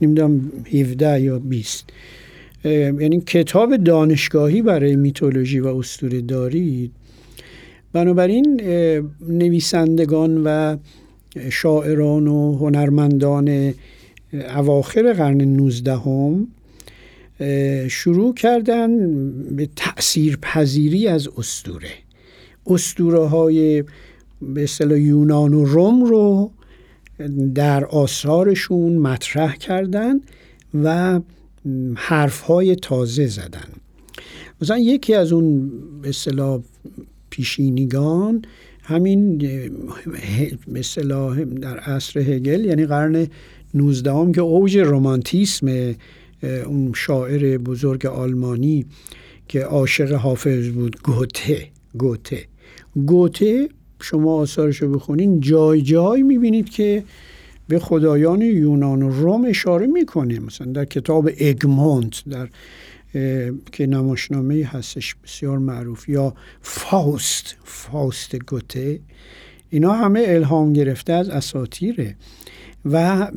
نمی‌دونم 0.01 0.53
17 0.73 1.21
یا 1.21 1.39
20 1.39 1.91
یعنی 2.65 3.21
کتاب 3.21 3.77
دانشگاهی 3.77 4.63
برای 4.63 4.97
میتولوژی 4.97 5.61
و 5.61 5.67
اسطوره 5.67 6.21
دارید؟ 6.21 6.93
بنابراین 7.93 8.61
نویسندگان 9.29 10.43
و 10.45 10.77
شاعران 11.51 12.27
و 12.27 12.57
هنرمندان 12.57 13.75
اواخر 14.57 15.13
قرن 15.13 15.41
19 15.41 15.97
هم 15.97 16.49
شروع 17.89 18.35
کردن 18.35 19.11
به 19.57 19.69
تأثیر 19.77 20.39
پذیری 20.43 21.09
از 21.09 21.29
استوره 21.39 21.91
استوره 22.67 23.27
های 23.27 23.85
به 24.43 24.65
اصطلاح 24.65 24.99
یونان 24.99 25.55
و 25.55 25.65
روم 25.65 26.05
رو 26.05 26.51
در 27.55 27.85
آثارشون 27.85 28.97
مطرح 28.99 29.57
کردن 29.57 30.21
و 30.83 31.21
حرف 31.95 32.41
های 32.41 32.77
تازه 32.77 33.27
زدن. 33.27 33.69
مثلا 34.63 34.79
یکی 34.79 35.15
از 35.15 35.33
اون 35.33 35.73
به 36.03 36.09
اصطلاح 36.09 36.61
پیشینیگان 37.33 38.43
همین 38.83 39.43
مثلا 40.69 41.35
در 41.35 41.79
عصر 41.79 42.21
هگل 42.21 42.65
یعنی 42.65 42.87
قرن 42.87 43.27
19 43.75 44.13
هم 44.13 44.33
که 44.33 44.41
اوج 44.41 44.79
رومانتیسم 44.79 45.95
اون 46.67 46.93
شاعر 46.95 47.59
بزرگ 47.59 48.07
آلمانی 48.07 48.87
که 49.49 49.61
عاشق 49.61 50.13
حافظ 50.13 50.69
بود 50.69 50.97
گوته 51.03 51.69
گوته. 51.99 52.47
گوته 53.07 53.69
شما 54.01 54.35
آثارش 54.35 54.83
رو 54.83 54.93
بخونین 54.93 55.41
جای 55.41 55.83
جای 55.83 56.23
می‌بینید 56.23 56.71
که 56.71 57.05
به 57.69 57.79
خدایان 57.79 58.43
یونان 58.43 59.03
و 59.03 59.11
روم 59.11 59.45
اشاره 59.45 59.87
می‌کنه. 59.87 60.39
مثلا 60.39 60.73
در 60.73 60.85
کتاب 60.85 61.31
اگمونت 61.41 62.23
در 62.31 62.49
که 63.73 63.87
نماشنامه 63.87 64.65
هستش 64.65 65.15
بسیار 65.15 65.59
معروف. 65.59 66.09
یا 66.09 66.35
فاوست 66.61 67.57
فاوست 67.65 68.37
گوته. 68.37 69.01
اینا 69.71 69.93
همه 69.93 70.25
الهام 70.27 70.73
گرفته 70.73 71.13
از 71.13 71.29
اساتیره 71.29 72.17
و 72.85 73.31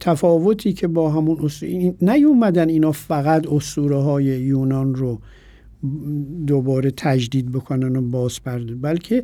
تفاوتی 0.00 0.72
که 0.72 0.88
با 0.88 1.10
همون 1.10 1.38
اسطوره 1.44 1.94
نیومدن 2.02 2.68
اینا 2.68 2.92
فقط 2.92 3.46
اسطوره 3.46 3.96
های 3.96 4.24
یونان 4.24 4.94
رو 4.94 5.20
دوباره 6.46 6.90
تجدید 6.96 7.52
بکنن 7.52 7.96
و 7.96 8.00
باز 8.10 8.42
پرد 8.42 8.80
بلکه 8.80 9.22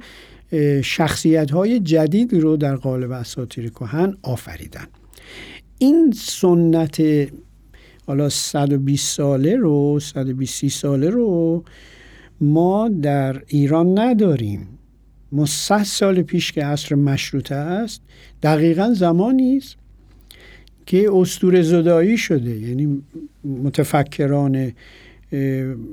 شخصیت 0.82 1.50
های 1.50 1.80
جدید 1.80 2.34
رو 2.34 2.56
در 2.56 2.76
قالب 2.76 3.10
اساتیر 3.10 3.70
کهن 3.70 4.16
آفریدن. 4.22 4.86
این 5.78 6.12
سنت 6.16 7.02
حالا 8.08 8.28
120 8.28 9.16
ساله 9.16 9.56
رو 9.56 10.00
120 10.00 10.68
ساله 10.68 11.10
رو 11.10 11.64
ما 12.40 12.88
در 12.88 13.42
ایران 13.46 13.98
نداریم. 13.98 14.68
ما 15.32 15.46
100 15.46 15.82
سال 15.82 16.22
پیش 16.22 16.52
که 16.52 16.64
عصر 16.64 16.94
مشروطه 16.94 17.54
است 17.54 18.02
دقیقا 18.42 18.92
زمانی 18.94 19.56
است 19.56 19.76
که 20.86 21.10
استور 21.12 21.62
زدایی 21.62 22.18
شده. 22.18 22.60
یعنی 22.60 23.02
متفکران 23.44 24.72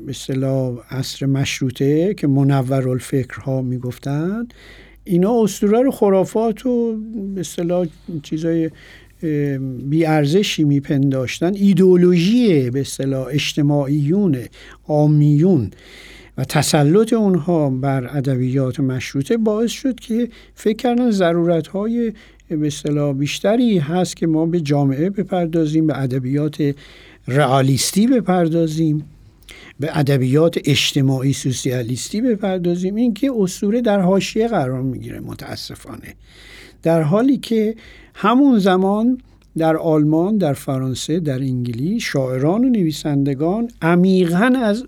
اصطلاح 0.07 0.77
عصر 0.89 1.25
مشروطه 1.25 2.13
که 2.13 2.27
منور 2.27 2.89
الفکرها 2.89 3.61
می‌گفتند 3.61 4.53
اینا 5.03 5.43
اسطوره 5.43 5.81
رو 5.81 5.91
خرافات 5.91 6.65
و 6.65 6.97
اصطلاح 7.37 7.87
چیزای 8.23 8.71
بی 9.89 10.05
ارزشی 10.05 10.63
میپنداشتن. 10.63 11.53
ایدولوژی 11.53 12.69
به 12.69 12.81
اصطلاح 12.81 13.27
اجتماعیون 13.31 14.37
آمیون 14.87 15.71
و 16.37 16.43
تسلط 16.43 17.13
اونها 17.13 17.69
بر 17.69 18.17
ادبیات 18.17 18.79
مشروطه 18.79 19.37
باعث 19.37 19.71
شد 19.71 19.99
که 19.99 20.29
فکر 20.55 20.75
کردن 20.75 21.11
ضرورت 21.11 21.67
های 21.67 22.13
به 22.49 22.67
اصطلاح 22.67 23.13
بیشتری 23.13 23.77
هست 23.77 24.15
که 24.15 24.27
ما 24.27 24.45
به 24.45 24.61
جامعه 24.61 25.09
بپردازیم 25.09 25.87
به 25.87 26.01
ادبیات 26.01 26.75
رئالیستی 27.27 28.07
بپردازیم 28.07 29.05
به 29.79 29.97
ادبیات 29.97 30.57
اجتماعی 30.65 31.33
سوسیالیستی 31.33 32.21
بپردازیم. 32.21 32.95
این 32.95 33.13
که 33.13 33.31
اسطوره 33.39 33.81
در 33.81 33.99
حاشیه 33.99 34.47
قرار 34.47 34.81
می‌گیره 34.81 35.19
متاسفانه. 35.19 36.13
در 36.83 37.01
حالی 37.01 37.37
که 37.37 37.75
همون 38.17 38.59
زمان 38.59 39.17
در 39.57 39.77
آلمان 39.77 40.37
در 40.37 40.53
فرانسه 40.53 41.19
در 41.19 41.39
انگلیس 41.39 42.03
شاعران 42.03 42.65
و 42.65 42.69
نویسندگان 42.69 43.69
عمیقا 43.81 44.53
از 44.63 44.85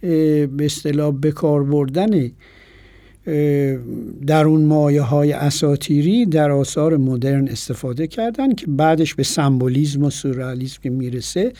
به 0.00 0.48
اصطلاح 0.60 1.14
بکار 1.22 1.64
بردن 1.64 2.30
در 4.26 4.44
اون 4.44 4.64
مایه 4.64 5.02
های 5.02 5.32
اساتیری 5.32 6.26
در 6.26 6.50
آثار 6.50 6.96
مدرن 6.96 7.48
استفاده 7.48 8.06
کردن 8.06 8.54
که 8.54 8.66
بعدش 8.66 9.14
به 9.14 9.22
سمبولیزم 9.22 10.04
و 10.04 10.10
سورئالیسم 10.10 10.78
که 10.82 10.90
می‌رسه. 10.90 11.52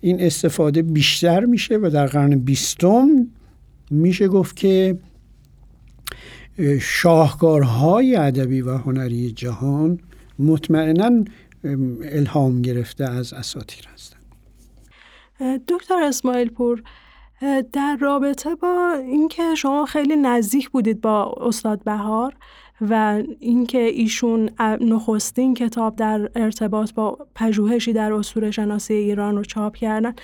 این 0.00 0.20
استفاده 0.20 0.82
بیشتر 0.82 1.44
میشه 1.44 1.76
و 1.76 1.90
در 1.92 2.06
قرن 2.06 2.38
بیستم 2.38 3.08
میشه 3.90 4.28
گفت 4.28 4.56
که 4.56 4.98
شاهکارهای 6.80 8.16
ادبی 8.16 8.60
و 8.60 8.76
هنری 8.76 9.32
جهان 9.32 9.98
مطمئنا 10.38 11.24
الهام 12.02 12.62
گرفته 12.62 13.04
از 13.04 13.32
اساتیر 13.32 13.88
هستند 13.94 14.22
دکتر 15.68 16.02
اسماعیل 16.02 16.50
پور 16.50 16.82
در 17.72 17.96
رابطه 18.00 18.54
با 18.54 18.92
اینکه 19.06 19.54
شما 19.54 19.84
خیلی 19.84 20.16
نزدیک 20.16 20.70
بودید 20.70 21.00
با 21.00 21.34
استاد 21.40 21.84
بهار 21.84 22.34
و 22.80 23.22
اینکه 23.40 23.78
ایشون 23.78 24.50
نخستین 24.80 25.54
کتاب 25.54 25.96
در 25.96 26.30
ارتباط 26.34 26.92
با 26.92 27.18
پژوهشی 27.34 27.92
در 27.92 28.12
اسطوره 28.12 28.50
شناسی 28.50 28.94
ایران 28.94 29.36
رو 29.36 29.44
چاپ 29.44 29.76
کردن 29.76 30.14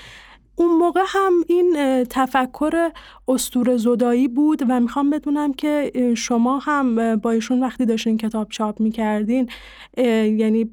اون 0.57 0.79
موقع 0.79 1.03
هم 1.07 1.33
این 1.47 1.77
تفکر 2.11 2.89
استور 3.29 3.77
زدایی 3.77 4.29
بود 4.29 4.63
و 4.69 4.81
می‌خوام 4.81 5.11
بدونم 5.11 5.53
که 5.53 5.93
شما 6.17 6.59
هم 6.59 7.17
با 7.17 7.31
ایشون 7.31 7.61
وقتی 7.61 7.87
داشتین 7.87 8.17
کتاب 8.17 8.47
چاپ 8.51 8.81
می‌کردین 8.81 9.49
یعنی 9.97 10.71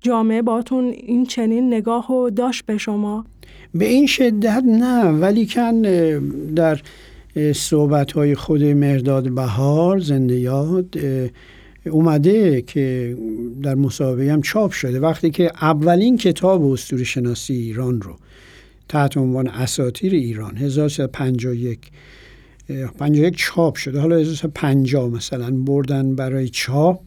جامعه 0.00 0.42
باتون 0.42 0.84
این 0.84 1.26
چنین 1.26 1.74
نگاه 1.74 2.06
رو 2.08 2.30
داشت 2.30 2.66
به 2.66 2.78
شما؟ 2.78 3.24
به 3.74 3.84
این 3.84 4.06
شدت 4.06 4.62
نه 4.66 5.04
ولی 5.04 5.46
کن 5.46 5.82
در 6.54 6.80
صحبت 7.54 8.12
های 8.12 8.34
خود 8.34 8.64
مرداد 8.64 9.30
بهار 9.30 9.98
زنده 9.98 10.38
یاد 10.38 10.94
اومده 11.90 12.62
که 12.62 13.16
در 13.62 13.74
مسابقه 13.74 14.32
هم 14.32 14.42
چاپ 14.42 14.70
شده. 14.70 15.00
وقتی 15.00 15.30
که 15.30 15.52
اولین 15.62 16.16
کتاب 16.16 16.64
اسطوره 16.64 17.04
شناسی 17.04 17.54
ایران 17.54 18.00
رو 18.00 18.16
تحت 18.90 19.16
عنوان 19.16 19.48
اساتیر 19.48 20.12
ایران. 20.12 20.56
1351 20.56 21.78
51 22.98 23.36
چاپ 23.36 23.76
شده. 23.76 24.00
حالا 24.00 24.16
1350 24.16 25.08
مثلا 25.08 25.50
بردن 25.50 26.14
برای 26.14 26.48
چاپ 26.48 27.00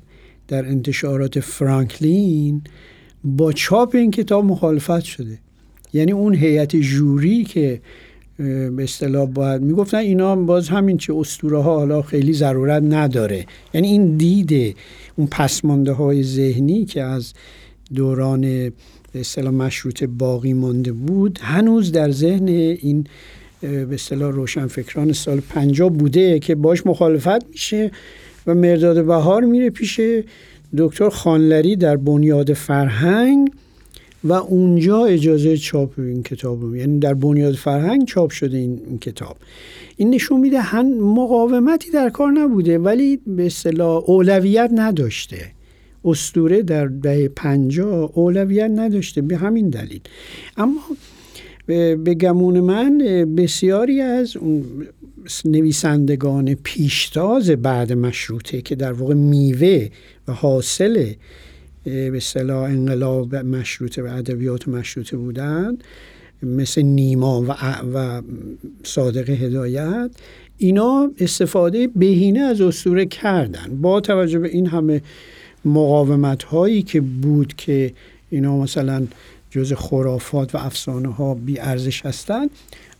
در 0.47 0.65
انتشارات 0.65 1.39
فرانکلین 1.39 2.61
با 3.23 3.51
چاپ 3.51 3.95
این 3.95 4.11
کتاب 4.11 4.45
مخالفت 4.45 4.99
شده. 4.99 5.39
یعنی 5.93 6.11
اون 6.11 6.35
هیئت 6.35 6.75
جوری 6.75 7.43
که 7.43 7.81
به 8.37 8.83
اصطلاح 8.83 9.25
باید 9.25 9.61
می‌گفتن 9.61 9.97
اینا 9.97 10.35
باز 10.35 10.69
همین 10.69 10.97
چه 10.97 11.13
اسطوره 11.15 11.57
ها 11.57 11.75
حالا 11.75 12.01
خیلی 12.01 12.33
ضرورت 12.33 12.83
نداره. 12.83 13.45
یعنی 13.73 13.87
این 13.87 14.17
دیده 14.17 14.75
اون 15.15 15.27
پسمانده 15.27 15.91
های 15.91 16.23
ذهنی 16.23 16.85
که 16.85 17.03
از 17.03 17.33
دوران 17.95 18.71
به 19.13 19.19
اصطلاح 19.19 19.53
مشروط 19.53 20.03
باقی 20.03 20.53
مانده 20.53 20.91
بود. 20.91 21.39
هنوز 21.41 21.91
در 21.91 22.11
ذهن 22.11 22.47
این 22.47 23.07
به 23.61 23.93
اصطلاح 23.93 24.31
روشنفکران 24.31 25.13
سال 25.13 25.39
50 25.39 25.89
بوده 25.89 26.39
که 26.39 26.55
باش 26.55 26.85
مخالفت 26.85 27.49
میشه 27.49 27.91
و 28.47 28.53
مرداد 28.53 29.05
بهار 29.05 29.43
میره 29.43 29.69
پیش 29.69 30.01
دکتر 30.77 31.09
خانلری 31.09 31.75
در 31.75 31.97
بنیاد 31.97 32.53
فرهنگ 32.53 33.51
و 34.23 34.33
اونجا 34.33 35.05
اجازه 35.05 35.57
چاپ 35.57 35.99
این 35.99 36.23
کتاب 36.23 36.61
رو 36.61 36.77
یعنی 36.77 36.99
در 36.99 37.13
بنیاد 37.13 37.53
فرهنگ 37.53 38.07
چاپ 38.07 38.31
شده 38.31 38.57
این, 38.57 38.81
این 38.87 38.99
کتاب. 38.99 39.37
این 39.97 40.09
نشون 40.09 40.39
میده 40.39 40.61
هم 40.61 40.93
مقاومتی 40.93 41.91
در 41.91 42.09
کار 42.09 42.31
نبوده 42.31 42.77
ولی 42.77 43.19
به 43.27 43.45
اصطلاح 43.45 44.03
اولویت 44.05 44.69
نداشته. 44.73 45.51
استوره 46.05 46.61
در 46.61 46.85
دهه 46.85 47.27
پنجاه 47.27 48.11
اولویت 48.13 48.71
نداشته 48.75 49.21
به 49.21 49.37
همین 49.37 49.69
دلیل. 49.69 50.01
اما 50.57 50.81
به 51.67 52.15
گمون 52.19 52.59
من 52.59 52.97
بسیاری 53.37 54.01
از 54.01 54.37
اون 54.37 54.65
نویسندگان 55.45 56.53
پیشتاز 56.53 57.49
بعد 57.49 57.93
مشروطه 57.93 58.61
که 58.61 58.75
در 58.75 58.93
واقع 58.93 59.13
میوه 59.13 59.89
و 60.27 60.31
حاصل 60.33 61.13
به 61.83 62.17
اصطلاح 62.17 62.63
انقلاب 62.63 63.35
مشروطه 63.35 64.03
و 64.03 64.05
ادبیات 64.05 64.67
مشروطه 64.67 65.17
بودند 65.17 65.83
مثل 66.43 66.81
نیما 66.81 67.41
و, 67.41 67.51
و 67.93 68.21
صادق 68.83 69.29
هدایت 69.29 70.11
اینا 70.57 71.11
استفاده 71.19 71.87
بهینه 71.87 72.39
از 72.39 72.61
اسطوره 72.61 73.05
کردن. 73.05 73.79
با 73.81 74.01
توجه 74.01 74.39
به 74.39 74.49
این 74.49 74.67
همه 74.67 75.01
مقاومت 75.65 76.43
هایی 76.43 76.81
که 76.81 77.01
بود 77.01 77.53
که 77.57 77.93
اینا 78.29 78.57
مثلا 78.57 79.07
جز 79.49 79.73
خرافات 79.73 80.55
و 80.55 80.57
افسانه 80.57 81.13
ها 81.13 81.33
بی 81.33 81.59
ارزش 81.59 82.05
هستند 82.05 82.49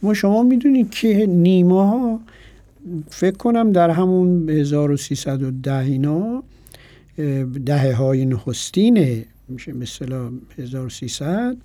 ما 0.01 0.13
شما 0.13 0.43
می‌دونید 0.43 0.91
که 0.91 1.25
نیما 1.25 2.19
فکر 3.09 3.37
کنم 3.37 3.71
در 3.71 3.89
همون 3.89 4.49
1310 4.49 5.77
اینا 5.77 6.43
دهه 7.65 7.93
های 7.93 8.25
نخستین 8.25 9.25
میشه 9.49 9.73
مثلا 9.73 10.31
1300 10.57 11.57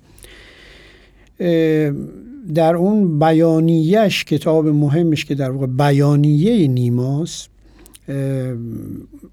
در 2.53 2.75
اون 2.75 3.19
بیانیش 3.19 4.23
کتاب 4.23 4.67
مهمش 4.67 5.25
که 5.25 5.35
در 5.35 5.51
واقع 5.51 5.65
بیانیه 5.65 6.67
نیماست 6.67 7.48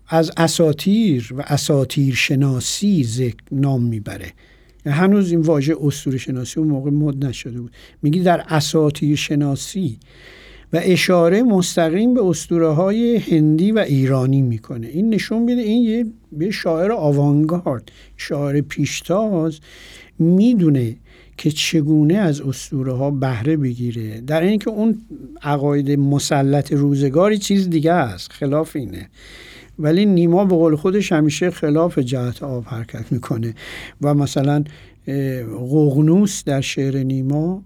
از 0.09 0.31
اساتیر 0.37 1.33
و 1.37 1.41
اساتیر 1.47 2.15
شناسی 2.15 3.05
ذکر 3.05 3.37
نام 3.53 3.83
می‌بره. 3.83 4.33
هنوز 4.87 5.31
این 5.31 5.41
واژه 5.41 5.77
اسطوره 5.81 6.19
شناسی 6.19 6.61
اون 6.61 6.69
موقع 6.69 6.91
مد 6.91 7.25
نشده 7.25 7.61
بود. 7.61 7.73
میگی 8.03 8.21
در 8.21 8.45
اساتیر 8.49 9.17
شناسی 9.17 9.99
و 10.73 10.81
اشاره 10.83 11.43
مستقیم 11.43 12.15
به 12.15 12.25
اسطوره 12.25 12.69
های 12.69 13.17
هندی 13.17 13.73
و 13.73 13.79
ایرانی 13.79 14.43
می‌کنه. 14.43 14.87
این 14.87 15.15
نشون 15.15 15.43
میده 15.43 15.61
این 15.61 16.07
یه 16.41 16.51
شاعر 16.51 16.93
آوانگارد 16.93 17.93
شاعر 18.17 18.61
پیشتاز 18.61 19.61
می‌دونه 20.19 20.97
که 21.37 21.51
چگونه 21.51 22.15
از 22.15 22.41
اسطوره 22.41 22.93
ها 22.93 23.11
بهره 23.11 23.57
بگیره. 23.57 24.21
در 24.21 24.43
اینکه 24.43 24.71
اون 24.71 25.03
عقاید 25.43 25.91
مسلط 25.91 26.73
روزگاری 26.73 27.39
چیز 27.39 27.71
دیگه 27.71 27.93
است 27.93 28.33
خلاف 28.33 28.77
اینه. 28.77 29.09
ولی 29.79 30.07
نیما 30.07 30.45
به 30.45 30.55
قول 30.57 30.77
خودش 30.77 31.13
همیشه 31.13 31.51
خلاف 31.51 31.99
جهت 31.99 32.43
آب 32.43 32.65
حرکت 32.67 33.13
می‌کنه. 33.13 33.55
و 34.01 34.15
مثلا 34.15 34.65
قغنوس 35.71 36.45
در 36.45 36.61
شعر 36.61 37.03
نیما 37.03 37.63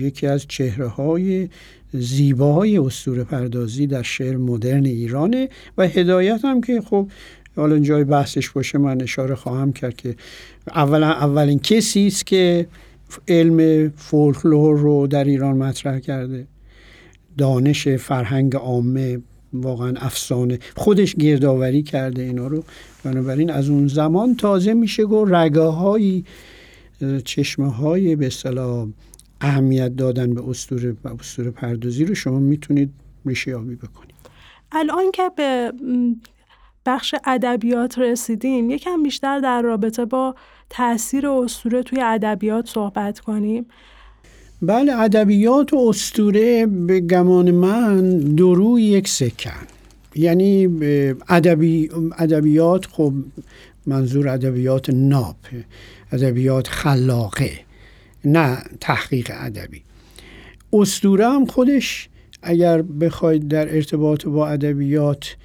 یکی 0.00 0.26
از 0.26 0.46
چهره 0.48 0.86
های 0.86 1.48
زیباهای 1.92 2.78
اسطوره 2.78 3.24
پردازی 3.24 3.86
در 3.86 4.02
شعر 4.02 4.36
مدرن 4.36 4.84
ایرانه. 4.84 5.48
و 5.78 5.88
هدایت 5.88 6.44
هم 6.44 6.60
که 6.60 6.80
خب 6.80 7.08
حالا 7.56 7.78
جای 7.78 8.04
بحثش 8.04 8.50
باشه 8.50 8.78
من 8.78 9.02
اشاره 9.02 9.34
خواهم 9.34 9.72
کرد 9.72 9.96
که 9.96 10.16
اولا 10.68 11.06
اولین 11.06 11.58
کسی 11.58 12.06
است 12.06 12.26
که 12.26 12.66
علم 13.28 13.88
فولکلور 13.96 14.78
رو 14.78 15.06
در 15.06 15.24
ایران 15.24 15.56
مطرح 15.56 15.98
کرده. 15.98 16.46
دانش 17.38 17.88
فرهنگ 17.88 18.56
عامه 18.56 19.18
واقعا 19.52 19.94
افسانه. 19.96 20.58
خودش 20.76 21.14
گردآوری 21.14 21.82
کرده 21.82 22.22
اینا 22.22 22.46
رو. 22.46 22.64
بنابراین 23.04 23.50
از 23.50 23.68
اون 23.68 23.88
زمان 23.88 24.36
تازه 24.36 24.74
میشه 24.74 25.04
گفت 25.04 25.32
رگه 25.34 25.60
های 25.60 26.24
چشمه 27.24 27.72
های 27.72 28.16
به 28.16 28.26
اصطلاح 28.26 28.88
اهمیت 29.40 29.96
دادن 29.96 30.34
به 30.34 30.48
اسطوره 30.48 30.96
اسطوره 31.20 31.50
پردازی 31.50 32.04
رو 32.04 32.14
شما 32.14 32.38
می‌تونید 32.38 32.90
ریشه 33.26 33.50
یابی 33.50 33.74
بکنید. 33.74 34.14
الان 34.72 35.10
که 35.12 35.30
به 35.36 35.72
بخش 36.86 37.14
ادبیات 37.24 37.98
رسیدیم. 37.98 38.70
یکم 38.70 39.02
بیشتر 39.02 39.40
در 39.40 39.62
رابطه 39.62 40.04
با 40.04 40.34
تاثیر 40.70 41.28
اسطوره 41.28 41.82
توی 41.82 42.00
ادبیات 42.00 42.68
صحبت 42.68 43.20
کنیم. 43.20 43.66
بله 44.62 45.00
ادبیات 45.00 45.72
و 45.72 45.76
اسطوره 45.88 46.66
به 46.66 47.00
گمان 47.00 47.50
من 47.50 48.18
درو 48.18 48.78
یک 48.78 49.08
سکن. 49.08 49.66
یعنی 50.14 50.66
ادبی 51.28 51.90
ادبیات 52.18 52.86
خب 52.86 53.12
منظور 53.86 54.28
ادبیات 54.28 54.90
ناب 54.90 55.36
ادبیات 56.12 56.68
خلاقه 56.68 57.50
نه 58.24 58.58
تحقیق 58.80 59.30
ادبی. 59.34 59.82
اسطوره 60.72 61.28
هم 61.28 61.46
خودش 61.46 62.08
اگر 62.42 62.82
بخواید 62.82 63.48
در 63.48 63.74
ارتباط 63.74 64.26
با 64.26 64.48
ادبیات 64.48 65.36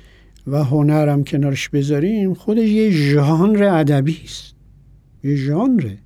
و 0.48 0.64
هنرم 0.64 1.24
کنارش 1.24 1.70
بذاریم 1.70 2.34
خودش 2.34 2.70
یه 2.70 2.90
ژانر 2.90 3.64
ادبی 3.64 4.22
است. 4.24 4.54
یه 5.24 5.36
ژانره. 5.36 5.98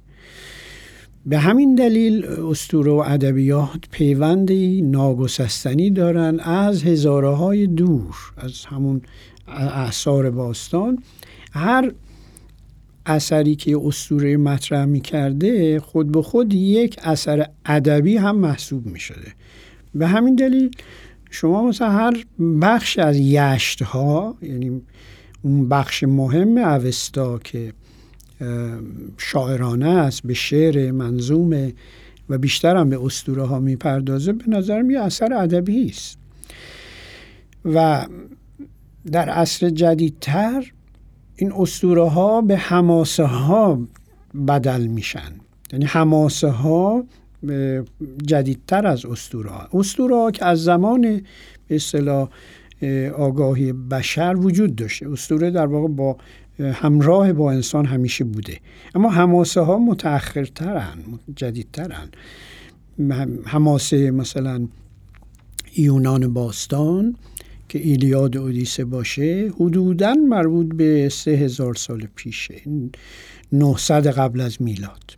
به 1.25 1.37
همین 1.37 1.75
دلیل 1.75 2.25
استوره 2.25 2.91
و 2.91 3.03
ادبیات 3.05 3.79
پیوندی 3.91 4.81
ناگسستنی 4.81 5.89
دارن 5.89 6.39
از 6.39 6.83
هزاره 6.83 7.35
های 7.35 7.67
دور 7.67 8.15
از 8.37 8.65
همون 8.65 9.01
اعثار 9.47 10.31
باستان. 10.31 11.03
هر 11.51 11.91
اثری 13.05 13.55
که 13.55 13.77
اسطوره 13.85 14.37
مطرح 14.37 14.85
می 14.85 15.01
کرده 15.01 15.79
خود 15.79 16.11
به 16.11 16.21
خود 16.21 16.53
یک 16.53 16.99
اثر 17.03 17.49
ادبی 17.65 18.17
هم 18.17 18.37
محسوب 18.37 18.85
می 18.85 18.99
شده 18.99 19.33
به 19.95 20.07
همین 20.07 20.35
دلیل 20.35 20.71
شما 21.35 21.63
مثلا 21.63 21.91
هر 21.91 22.23
بخش 22.61 22.99
از 22.99 23.17
یشت 23.17 23.81
ها 23.81 24.37
یعنی 24.41 24.81
اون 25.41 25.69
بخش 25.69 26.03
مهم 26.03 26.57
اوستا 26.57 27.39
که 27.39 27.73
شاعرانه 29.17 29.89
است 29.89 30.23
به 30.23 30.33
شعر 30.33 30.91
منظوم 30.91 31.71
و 32.29 32.37
بیشتر 32.37 32.75
هم 32.75 32.89
به 32.89 33.05
اسطوره 33.05 33.43
ها 33.43 33.59
می‌پردازه 33.59 34.33
به 34.33 34.43
نظرم 34.47 34.89
یه 34.89 34.99
اثر 34.99 35.33
ادبی 35.33 35.89
است. 35.89 36.17
و 37.65 38.05
در 39.11 39.29
عصر 39.29 39.69
جدیدتر 39.69 40.71
این 41.35 41.53
اسطوره 41.57 42.09
ها 42.09 42.41
به 42.41 42.57
حماسه 42.57 43.23
ها 43.23 43.87
بدل 44.47 44.87
میشن. 44.87 45.31
یعنی 45.73 45.85
حماسه 45.85 46.49
ها 46.49 47.03
جدیدتر 48.25 48.87
از 48.87 49.05
اسطوره. 49.05 49.51
ها 50.09 50.31
که 50.31 50.45
از 50.45 50.63
زمان 50.63 51.01
به 51.67 51.75
اصطلاح 51.75 52.29
آگاهی 53.17 53.73
بشر 53.73 54.35
وجود 54.37 54.75
داشته. 54.75 55.09
اسطوره 55.09 55.51
در 55.51 55.65
واقع 55.65 55.87
با 55.87 56.17
همراه 56.59 57.33
با 57.33 57.51
انسان 57.51 57.85
همیشه 57.85 58.23
بوده. 58.23 58.57
اما 58.95 59.09
حماسه 59.09 59.61
ها 59.61 59.77
متأخرترن 59.77 60.97
جدیدترن. 61.35 62.09
حماسه 63.45 64.11
مثلا 64.11 64.67
یونان 65.77 66.33
باستان 66.33 67.15
که 67.69 67.79
ایلیاد 67.79 68.37
اودیسه 68.37 68.85
باشه 68.85 69.51
حدودا 69.59 70.13
مربوط 70.13 70.75
به 70.75 71.09
سه 71.09 71.31
هزار 71.31 71.73
سال 71.73 72.07
پیشه 72.15 72.55
900 73.51 74.07
قبل 74.07 74.41
از 74.41 74.61
میلاد. 74.61 75.17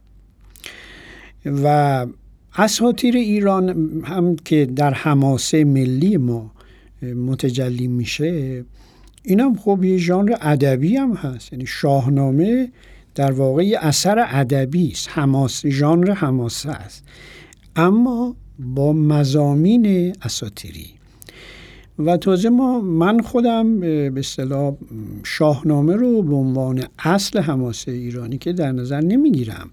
و 1.63 2.05
اساطیر 2.55 3.15
ایران 3.15 3.91
هم 4.05 4.35
که 4.35 4.65
در 4.65 4.93
حماسه 4.93 5.63
ملی 5.63 6.17
ما 6.17 6.51
متجلی 7.01 7.87
میشه 7.87 8.65
این 9.23 9.39
هم 9.39 9.55
خب 9.55 9.83
یه 9.83 9.97
ژانر 9.97 10.35
ادبی 10.41 10.95
هم 10.95 11.13
هست. 11.13 11.53
یعنی 11.53 11.65
شاهنامه 11.65 12.71
در 13.15 13.31
واقع 13.31 13.77
اثر 13.81 14.25
ادبی 14.29 14.91
است. 14.91 15.09
حماس 15.11 15.65
ژانر 15.65 16.11
حماسه 16.11 16.69
است. 16.69 17.03
اما 17.75 18.35
با 18.59 18.93
مزامین 18.93 20.15
اساتیری 20.21 20.87
و 21.99 22.17
تازه 22.17 22.49
ما 22.49 22.81
من 22.81 23.19
خودم 23.19 23.79
به 23.79 24.13
اصطلاح 24.17 24.75
شاهنامه 25.23 25.95
رو 25.95 26.23
به 26.23 26.35
عنوان 26.35 26.83
اصل 26.99 27.39
حماسه 27.39 27.91
ایرانی 27.91 28.37
که 28.37 28.53
در 28.53 28.71
نظر 28.71 29.01
نمی‌گیرم. 29.01 29.69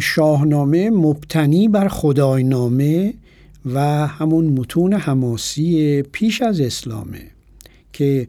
شاهنامه 0.00 0.90
مبتنی 0.90 1.68
بر 1.68 1.88
خداینامه 1.88 3.14
و 3.74 4.06
همون 4.06 4.44
متون 4.44 4.92
حماسی 4.92 6.02
پیش 6.02 6.42
از 6.42 6.60
اسلامه 6.60 7.22
که 7.92 8.28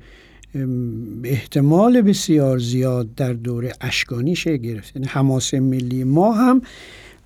احتمال 1.24 2.02
بسیار 2.02 2.58
زیاد 2.58 3.16
در 3.16 3.34
دوره 3.34 3.74
اشکانی 3.82 4.36
شه 4.36 4.58
گرفت 4.58 4.96
یعنی 4.96 5.08
حماسه 5.08 5.60
ملی 5.60 6.04
ما 6.04 6.34
هم 6.34 6.62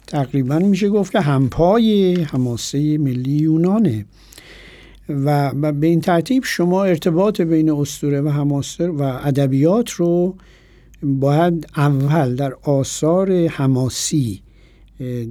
تقریبا 0.07 0.59
میشه 0.59 0.89
گفت 0.89 1.11
که 1.11 1.19
همپای 1.19 2.13
حماسه 2.23 2.97
ملی 2.97 3.31
یونانه. 3.31 4.05
و 5.09 5.53
به 5.71 5.87
این 5.87 6.01
ترتیب 6.01 6.43
شما 6.45 6.83
ارتباط 6.83 7.41
بین 7.41 7.69
اسطوره 7.69 8.21
و 8.21 8.29
حماسه 8.29 8.87
و 8.87 9.01
ادبیات 9.01 9.89
رو 9.89 10.35
باید 11.03 11.67
اول 11.77 12.35
در 12.35 12.53
آثار 12.53 13.47
حماسی 13.47 14.41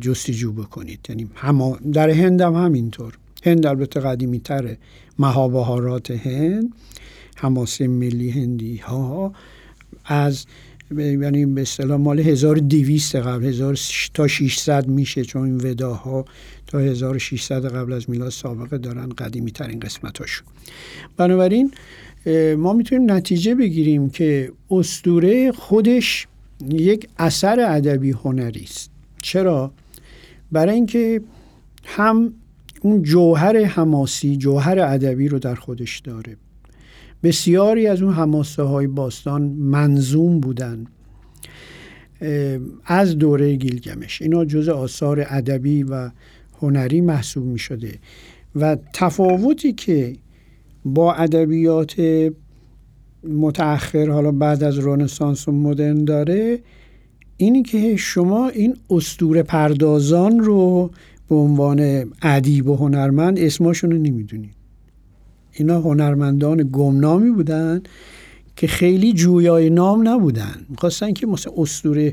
جستجو 0.01 0.53
بکنید. 0.53 1.07
یعنی 1.09 1.29
هما 1.35 1.79
در 1.93 2.11
هند 2.11 2.41
هم 2.41 2.55
همینطور. 2.55 3.19
هند 3.43 3.67
البته 3.67 4.01
قدیمی 4.01 4.41
تره 4.41 4.79
مهابهارات 5.19 6.11
هند 6.11 6.73
حماسه 7.37 7.89
ملی 7.89 8.31
هندی 8.31 8.77
ها 8.77 9.33
از 10.05 10.47
یعنی 10.97 11.47
به 11.47 11.63
اصطلاح 11.63 11.99
مال 11.99 12.21
1200 12.21 13.17
قبل 13.17 13.45
1000 13.45 13.79
تا 14.15 14.27
600 14.27 14.89
میشه 14.89 15.25
چون 15.25 15.43
این 15.43 15.57
وداها 15.57 16.25
تا 16.67 16.79
1600 16.79 17.67
قبل 17.75 17.93
از 17.93 18.11
میلاد 18.11 18.31
سابقه 18.31 18.79
دارن 18.79 19.09
قدیمی 19.09 19.51
ترین 19.51 19.81
قسمت 19.81 20.19
هاشون 20.19 20.47
بنابراین 21.17 21.73
ما 22.59 22.73
می‌تونیم 22.73 23.13
نتیجه 23.13 23.55
بگیریم 23.55 24.11
که 24.11 24.53
استوره 24.71 25.53
خودش 25.53 26.27
یک 26.69 27.09
اثر 27.19 27.61
ادبی 27.61 28.11
هنری 28.11 28.63
است. 28.65 28.91
چرا؟ 29.23 29.73
برای 30.53 30.75
اینکه 30.75 31.21
هم 31.85 32.33
اون 32.81 33.03
جوهر 33.03 33.65
حماسی 33.65 34.37
جوهر 34.37 34.79
ادبی 34.79 35.29
رو 35.29 35.39
در 35.39 35.55
خودش 35.55 35.99
داره. 35.99 36.37
بسیاری 37.23 37.87
از 37.87 38.03
اون 38.03 38.13
حماسه 38.13 38.63
های 38.63 38.87
باستان 38.87 39.43
منظوم 39.43 40.41
بودن. 40.41 40.87
از 42.85 43.19
دوره 43.19 43.57
گیلگمش. 43.57 44.23
اینا 44.23 44.45
جز 44.45 44.69
آثار 44.69 45.27
ادبی 45.29 45.83
و 45.83 46.11
هنری 46.63 47.01
محسوب 47.01 47.45
می 47.45 47.59
شده 47.59 47.99
و 48.57 48.77
تفاوتی 48.93 49.73
که 49.73 50.17
با 50.85 51.14
ادبیات 51.14 51.95
متأخر 53.29 54.11
حالا 54.11 54.33
بعد 54.33 54.62
از 54.62 54.79
رنسانس 54.79 55.49
و 55.49 55.53
مدرن 55.53 56.05
داره 56.05 56.59
اینی 57.37 57.62
که 57.62 57.97
شما 57.97 58.49
این 58.49 58.77
استور 58.90 59.43
پردازان 59.43 60.38
رو 60.38 60.90
به 61.29 61.35
عنوان 61.35 62.11
ادیب 62.23 62.69
و 62.69 62.77
هنرمند 62.77 63.38
اسماشون 63.38 63.90
رو 63.90 63.99
نمی‌دونید. 63.99 64.55
اینا 65.53 65.81
هنرمندان 65.81 66.69
گمنامی 66.73 67.31
بودن 67.31 67.83
که 68.57 68.66
خیلی 68.66 69.12
جویای 69.12 69.71
نام 69.71 70.09
نبودن. 70.09 70.66
می‌خواستن 70.69 71.12
که 71.12 71.27
مثل 71.27 71.51
استور 71.57 72.12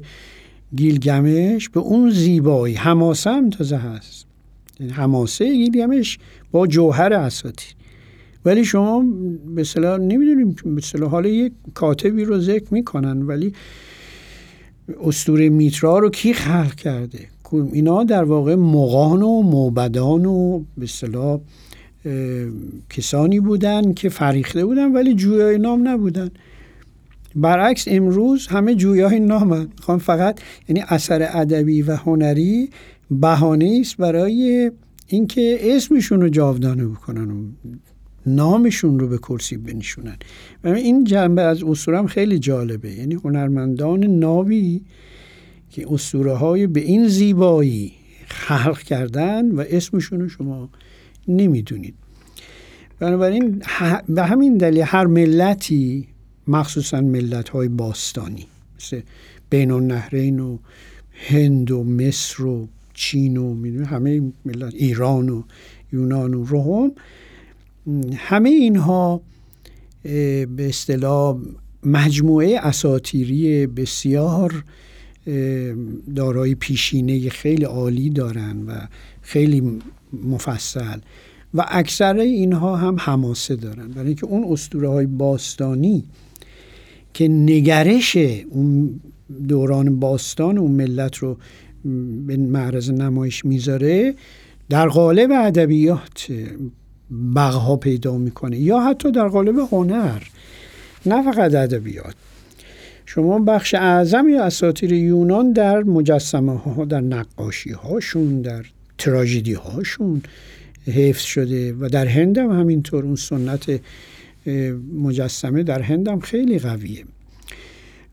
گیلگمش 0.75 1.69
به 1.69 1.79
اون 1.79 2.09
زیبایی 2.09 2.75
حماسه 2.75 3.29
هم 3.29 3.49
تازه 3.49 3.77
هست. 3.77 4.25
یعنی 4.79 4.93
حماسه 4.93 5.53
گیلگمش 5.53 6.19
با 6.51 6.67
جوهر 6.67 7.13
اساطیر 7.13 7.76
ولی 8.47 8.65
شما 8.65 9.05
به 9.55 9.63
صلاح 9.63 9.97
نمی‌دونیم 9.97 10.55
به 10.75 10.81
صلاح 10.81 11.09
حالا 11.09 11.29
یک 11.29 11.53
کاتبی 11.73 12.23
رو 12.23 12.39
ذکر 12.39 12.73
می‌کنن 12.73 13.21
ولی 13.21 13.53
استور 15.03 15.49
میترا 15.49 15.99
رو 15.99 16.09
کی 16.09 16.33
خلق 16.33 16.75
کرده؟ 16.75 17.19
اینا 17.73 18.03
در 18.03 18.23
واقع 18.23 18.55
مقان 18.55 19.21
و 19.21 19.41
موبدان 19.41 20.25
و 20.25 20.63
به 20.77 20.85
صلاح 20.87 21.39
کسانی 22.89 23.39
بودن 23.39 23.93
که 23.93 24.09
فریخته 24.09 24.65
بودن 24.65 24.91
ولی 24.93 25.13
جویای 25.13 25.57
نام 25.57 25.87
نبودن. 25.87 26.29
برعکس 27.35 27.85
امروز 27.87 28.47
همه 28.47 28.75
جویای 28.75 29.19
نامن. 29.19 29.67
می‌خوان 29.77 29.97
فقط 29.97 30.39
یعنی 30.69 30.83
اثر 30.87 31.27
ادبی 31.31 31.81
و 31.81 31.95
هنری 31.95 32.69
بهانه 33.11 33.77
است 33.81 33.97
برای 33.97 34.71
اینکه 35.07 35.57
اسمشون 35.61 36.21
رو 36.21 36.29
جاودانه 36.29 36.85
بکنن. 36.85 37.45
نامشون 38.27 38.99
رو 38.99 39.07
به 39.07 39.17
کرسی 39.17 39.57
بنشونن. 39.57 40.17
و 40.63 40.67
این 40.67 41.03
جنبه 41.03 41.41
از 41.41 41.63
اسطوره 41.63 42.07
خیلی 42.07 42.39
جالبه. 42.39 42.93
یعنی 42.93 43.15
هنرمندان 43.15 44.03
ناوی 44.03 44.81
که 45.69 45.85
اسطوره 45.93 46.33
های 46.33 46.67
به 46.67 46.79
این 46.79 47.07
زیبایی 47.07 47.91
خلق 48.27 48.79
کردن 48.79 49.51
و 49.51 49.63
اسمشون 49.69 50.19
رو 50.19 50.29
شما 50.29 50.69
نمی‌دونید. 51.27 51.95
بنابراین 52.99 53.61
به 54.09 54.23
همین 54.23 54.57
دلیل 54.57 54.83
هر 54.83 55.05
ملتی 55.05 56.07
مخصوصا 56.47 57.01
ملت 57.01 57.49
های 57.49 57.67
باستانی 57.67 58.45
مثل 58.79 59.01
بین 59.49 59.71
النهرین 59.71 60.39
و 60.39 60.57
هند 61.13 61.71
و 61.71 61.83
مصر 61.83 62.45
و 62.45 62.67
چین 62.93 63.37
و 63.37 63.85
همه 63.85 64.21
ملت 64.45 64.73
ایران 64.73 65.29
و 65.29 65.43
یونان 65.93 66.33
و 66.33 66.45
روم 66.45 66.91
همه 68.15 68.49
اینها 68.49 69.21
به 70.03 70.47
اصطلاح 70.59 71.37
مجموعه 71.83 72.59
اساتیری 72.59 73.67
بسیار 73.67 74.63
دارای 76.15 76.55
پیشینه 76.55 77.29
خیلی 77.29 77.63
عالی 77.63 78.09
دارن 78.09 78.65
و 78.67 78.87
خیلی 79.21 79.79
مفصل 80.13 80.99
و 81.53 81.65
اکثر 81.67 82.17
اینها 82.17 82.75
هم 82.75 82.95
حماسه 82.99 83.55
دارن. 83.55 83.87
برای 83.87 84.07
اینکه 84.07 84.25
اون 84.25 84.53
اسطوره 84.53 84.89
های 84.89 85.05
باستانی 85.05 86.03
که 87.13 87.27
نگرش 87.27 88.17
اون 88.49 88.99
دوران 89.47 89.99
باستان 89.99 90.57
اون 90.57 90.71
ملت 90.71 91.15
رو 91.15 91.37
به 92.27 92.37
معرض 92.37 92.91
نمایش 92.91 93.45
می‌ذاره 93.45 94.15
در 94.69 94.87
قالب 94.87 95.31
ادبیات 95.31 96.31
بقها 97.35 97.75
پیدا 97.75 98.17
می‌کنه. 98.17 98.57
یا 98.57 98.79
حتی 98.79 99.11
در 99.11 99.27
قالب 99.27 99.55
هنر 99.71 100.21
نه 101.05 101.23
فقط 101.33 101.55
ادبیات. 101.55 102.15
شما 103.05 103.39
بخش 103.39 103.75
اعظمی 103.75 104.33
اساطیر 104.33 104.93
یونان 104.93 105.51
در 105.53 105.83
مجسمه 105.83 106.57
ها 106.57 106.85
در 106.85 107.01
نقاشی 107.01 107.71
هاشون 107.71 108.41
در 108.41 108.65
تراژدی 108.97 109.53
هاشون 109.53 110.21
حفظ 110.87 111.21
شده 111.23 111.73
و 111.73 111.89
در 111.89 112.05
هند 112.05 112.37
هم 112.37 112.59
همینطور. 112.59 113.03
اون 113.03 113.15
سنت 113.15 113.79
مجسمه 115.01 115.63
در 115.63 115.81
هند 115.81 116.07
هم 116.07 116.19
خیلی 116.19 116.59
قویه. 116.59 117.05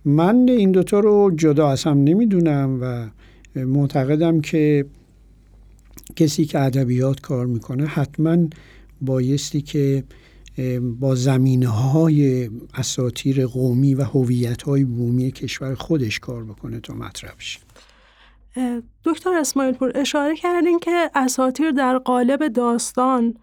من 0.04 0.46
این 0.48 0.72
دوتا 0.72 1.00
رو 1.00 1.32
جدا 1.36 1.70
از 1.70 1.84
هم 1.84 2.04
نمی‌دونم 2.04 2.78
و 2.80 3.06
معتقدم 3.60 4.40
که 4.40 4.84
کسی 6.16 6.44
که 6.44 6.60
ادبیات 6.60 7.20
کار 7.20 7.46
می‌کنه 7.46 7.86
حتما 7.86 8.36
بایستی 9.00 9.62
که 9.62 10.04
با 10.80 11.14
زمینه 11.14 11.68
های 11.68 12.50
اساتیر 12.74 13.46
قومی 13.46 13.94
و 13.94 14.02
هویت 14.02 14.62
های 14.62 14.84
بومی 14.84 15.30
کشور 15.30 15.74
خودش 15.74 16.18
کار 16.18 16.44
بکنه 16.44 16.80
تا 16.80 16.94
مطرح 16.94 17.34
بشه. 17.34 17.60
دکتر 19.04 19.34
اسماعیل 19.34 19.74
پور 19.74 19.92
اشاره 19.94 20.36
کردین 20.36 20.78
که 20.78 21.10
اساتیر 21.14 21.70
در 21.70 21.98
قالب 21.98 22.48
داستان 22.48 23.34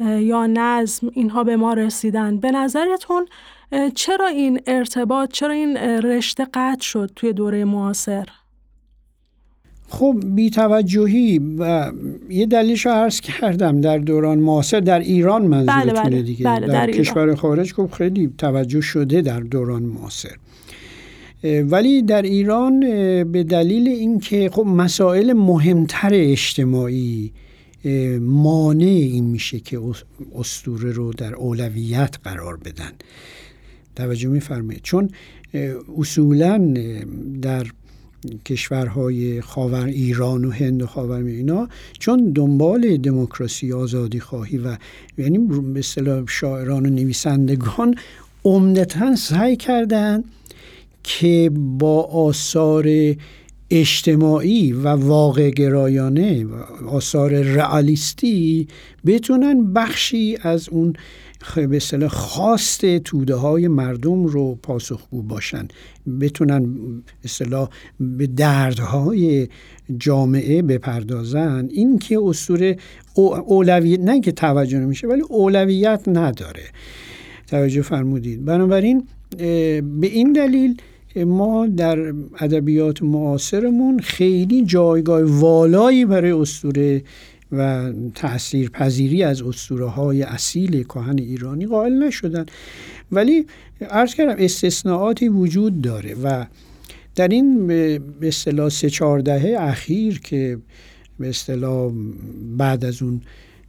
یا 0.00 0.46
نظم 0.46 1.10
اینها 1.12 1.44
به 1.44 1.56
ما 1.56 1.74
رسیدن. 1.74 2.36
به 2.36 2.50
نظرتون 2.50 3.26
چرا 3.94 4.26
این 4.26 4.60
ارتباط 4.66 5.32
چرا 5.32 5.52
این 5.52 5.76
رشته 5.76 6.46
قطع 6.54 6.82
شد 6.82 7.10
توی 7.16 7.32
دوره 7.32 7.64
معاصر؟ 7.64 8.28
خب 9.88 10.16
بیتوجهی 10.24 11.38
و 11.58 11.92
یه 12.30 12.46
دلیلش 12.46 12.86
عرض 12.86 13.20
کردم 13.20 13.80
در 13.80 13.98
دوران 13.98 14.38
معاصر 14.38 14.80
در 14.80 14.98
ایران 14.98 15.46
منظورتونه 15.46 15.92
بله 15.92 16.10
بله. 16.10 16.22
دیگه. 16.22 16.44
بله 16.44 16.66
در, 16.66 16.86
در 16.86 16.92
کشور 16.92 17.34
خارج 17.34 17.72
خب 17.72 17.90
خیلی 17.90 18.32
توجه 18.38 18.80
شده 18.80 19.22
در 19.22 19.40
دوران 19.40 19.82
معاصر. 19.82 20.36
ولی 21.44 22.02
در 22.02 22.22
ایران 22.22 22.80
به 23.24 23.44
دلیل 23.44 23.88
اینکه 23.88 24.50
خب 24.52 24.66
مسائل 24.66 25.32
مهمتر 25.32 26.10
اجتماعی 26.12 27.32
مانع 28.20 28.84
این 28.84 29.24
میشه 29.24 29.60
که 29.60 29.80
استوره 30.34 30.92
رو 30.92 31.12
در 31.12 31.34
اولویت 31.34 32.16
قرار 32.24 32.56
بدن. 32.56 32.92
توجه 33.96 34.28
میفرمایید. 34.28 34.82
چون 34.82 35.10
اصولا 35.98 36.74
در 37.42 37.66
کشورهای 38.44 39.40
خاور 39.40 39.84
ایران 39.84 40.44
و 40.44 40.50
هند 40.50 40.82
و 40.82 40.86
خاور 40.86 41.24
اینا 41.24 41.68
چون 41.98 42.32
دنبال 42.32 42.96
دموکراسی 42.96 43.72
آزادی 43.72 44.20
خواهی 44.20 44.58
و 44.58 44.76
یعنی 45.18 45.38
به 45.38 45.78
اصطلاح 45.78 46.26
شاعران 46.26 46.86
و 46.86 46.90
نویسندگان 46.90 47.94
عمدتا 48.44 49.16
سعی 49.16 49.56
کردند 49.56 50.24
که 51.02 51.50
با 51.54 52.02
آثار 52.02 53.14
اجتماعی 53.70 54.72
و 54.72 54.88
واقع 54.88 55.50
گرایانه 55.50 56.44
و 56.44 56.54
آثار 56.88 57.30
رئالیستی 57.30 58.68
بتونن 59.06 59.72
بخشی 59.72 60.38
از 60.42 60.68
اون 60.68 60.92
به 61.56 61.76
اصطلاح 61.76 62.08
خواست 62.08 62.98
توده 62.98 63.34
های 63.34 63.68
مردم 63.68 64.24
رو 64.24 64.54
پاسخگو 64.62 65.22
باشن. 65.22 65.68
بتونن 66.20 66.76
اصطلاح 67.24 67.68
به 68.00 68.26
دردهای 68.26 69.48
جامعه 69.98 70.62
بپردازن. 70.62 71.68
این 71.72 71.98
که 71.98 72.18
اصور 72.22 72.76
اولویت 73.46 74.00
نه 74.00 74.20
که 74.20 74.32
توجه 74.32 74.78
نمیشه 74.78 75.06
ولی 75.06 75.22
اولویت 75.28 76.02
نداره. 76.06 76.64
توجه 77.46 77.82
فرمودید. 77.82 78.44
بنابراین 78.44 79.06
به 79.38 79.82
این 80.02 80.32
دلیل 80.32 80.76
ما 81.16 81.66
در 81.66 82.14
ادبیات 82.40 83.02
معاصرمون 83.02 83.98
خیلی 83.98 84.64
جایگاه 84.64 85.22
والایی 85.22 86.04
برای 86.04 86.30
اسطوره 86.30 87.02
و 87.58 87.92
تأثیر 88.14 88.70
پذیری 88.70 89.22
از 89.22 89.42
اسطوره 89.42 89.86
های 89.86 90.22
اصیل 90.22 90.82
کهن 90.82 91.18
ایرانی 91.18 91.66
قائل 91.66 91.92
نشدن 91.92 92.46
ولی 93.12 93.46
عرض 93.90 94.14
کردم 94.14 94.34
استثناءاتی 94.38 95.28
وجود 95.28 95.80
داره 95.80 96.14
و 96.14 96.46
در 97.14 97.28
این 97.28 97.66
به 97.66 98.00
اصطلاح 98.22 98.68
سه 98.68 98.90
چهار 98.90 99.20
دهه 99.20 99.56
اخیر 99.60 100.20
که 100.20 100.58
به 101.18 101.28
اصطلاح 101.28 101.92
بعد 102.56 102.84
از 102.84 103.02
اون 103.02 103.20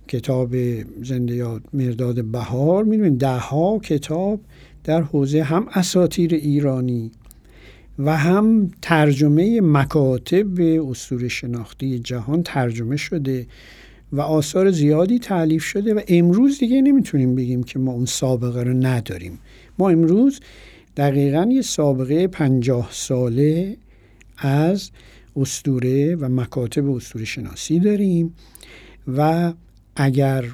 کتاب 0.07 0.55
زنده 1.03 1.35
یاد 1.35 1.63
مرداد 1.73 2.25
بهار 2.25 2.83
می‌دونید 2.83 3.17
ده 3.17 3.37
ها 3.37 3.79
کتاب 3.79 4.39
در 4.83 5.01
حوزه 5.01 5.43
هم 5.43 5.67
اساتیر 5.73 6.33
ایرانی 6.33 7.11
و 7.99 8.17
هم 8.17 8.71
ترجمه 8.81 9.61
مکاتب 9.61 10.61
اسطوره 10.89 11.27
شناختی 11.27 11.99
جهان 11.99 12.43
ترجمه 12.43 12.97
شده 12.97 13.47
و 14.11 14.21
آثار 14.21 14.71
زیادی 14.71 15.19
تعلیف 15.19 15.63
شده 15.63 15.93
و 15.93 16.01
امروز 16.07 16.59
دیگه 16.59 16.81
نمی‌تونیم 16.81 17.35
بگیم 17.35 17.63
که 17.63 17.79
ما 17.79 17.91
اون 17.91 18.05
سابقه 18.05 18.63
رو 18.63 18.73
نداریم. 18.73 19.39
ما 19.79 19.89
امروز 19.89 20.39
دقیقا 20.97 21.49
یه 21.51 21.61
سابقه 21.61 22.27
پنجاه 22.27 22.89
ساله 22.91 23.77
از 24.37 24.91
استوره 25.35 26.15
و 26.15 26.29
مکاتب 26.29 26.89
استوره 26.89 27.25
شناسی 27.25 27.79
داریم 27.79 28.35
و 29.07 29.53
اگر 29.95 30.45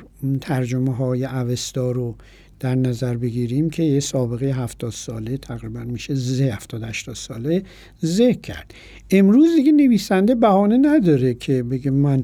ترجمه 0.41 0.95
های 0.95 1.25
اوستا 1.25 1.91
رو 1.91 2.15
در 2.61 2.75
نظر 2.75 3.17
بگیریم 3.17 3.69
که 3.69 3.83
یه 3.83 3.99
سابقه 3.99 4.45
70 4.45 4.91
ساله 4.91 5.37
تقریبا 5.37 5.79
میشه 5.79 6.15
زه 6.15 6.43
70 6.43 6.83
80 6.83 7.15
ساله 7.15 7.63
ذکر 8.05 8.41
کرد. 8.41 8.73
امروز 9.11 9.55
دیگه 9.55 9.71
نویسنده 9.71 10.35
بهانه 10.35 10.77
نداره 10.77 11.33
که 11.33 11.63
بگه 11.63 11.91
من 11.91 12.23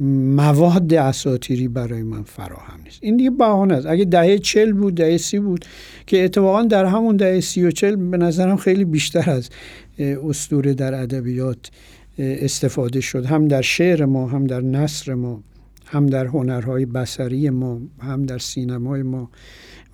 مواد 0.00 0.94
اساتیری 0.94 1.68
برای 1.68 2.02
من 2.02 2.22
فراهم 2.22 2.80
نیست. 2.84 2.98
این 3.02 3.16
دیگه 3.16 3.30
بهانه 3.30 3.74
است. 3.74 3.86
اگه 3.86 4.04
دهه 4.04 4.38
چل 4.38 4.72
بود 4.72 4.94
دهه 4.94 5.16
سی 5.16 5.38
بود 5.38 5.64
که 6.06 6.24
اتفاقا 6.24 6.62
در 6.62 6.84
همون 6.84 7.16
دهه 7.16 7.40
سی 7.40 7.64
و 7.64 7.70
چل 7.70 7.96
به 7.96 8.16
نظرم 8.16 8.56
خیلی 8.56 8.84
بیشتر 8.84 9.30
از 9.30 9.50
استوره 9.98 10.74
در 10.74 10.94
ادبیات 11.02 11.70
استفاده 12.18 13.00
شد. 13.00 13.26
هم 13.26 13.48
در 13.48 13.62
شعر 13.62 14.04
ما 14.04 14.26
هم 14.26 14.46
در 14.46 14.60
نصر 14.60 15.14
ما. 15.14 15.42
هم 15.86 16.06
در 16.06 16.26
هنرهای 16.26 16.86
بسری 16.86 17.50
ما 17.50 17.80
هم 18.00 18.22
در 18.22 18.38
سینمای 18.38 19.02
ما 19.02 19.30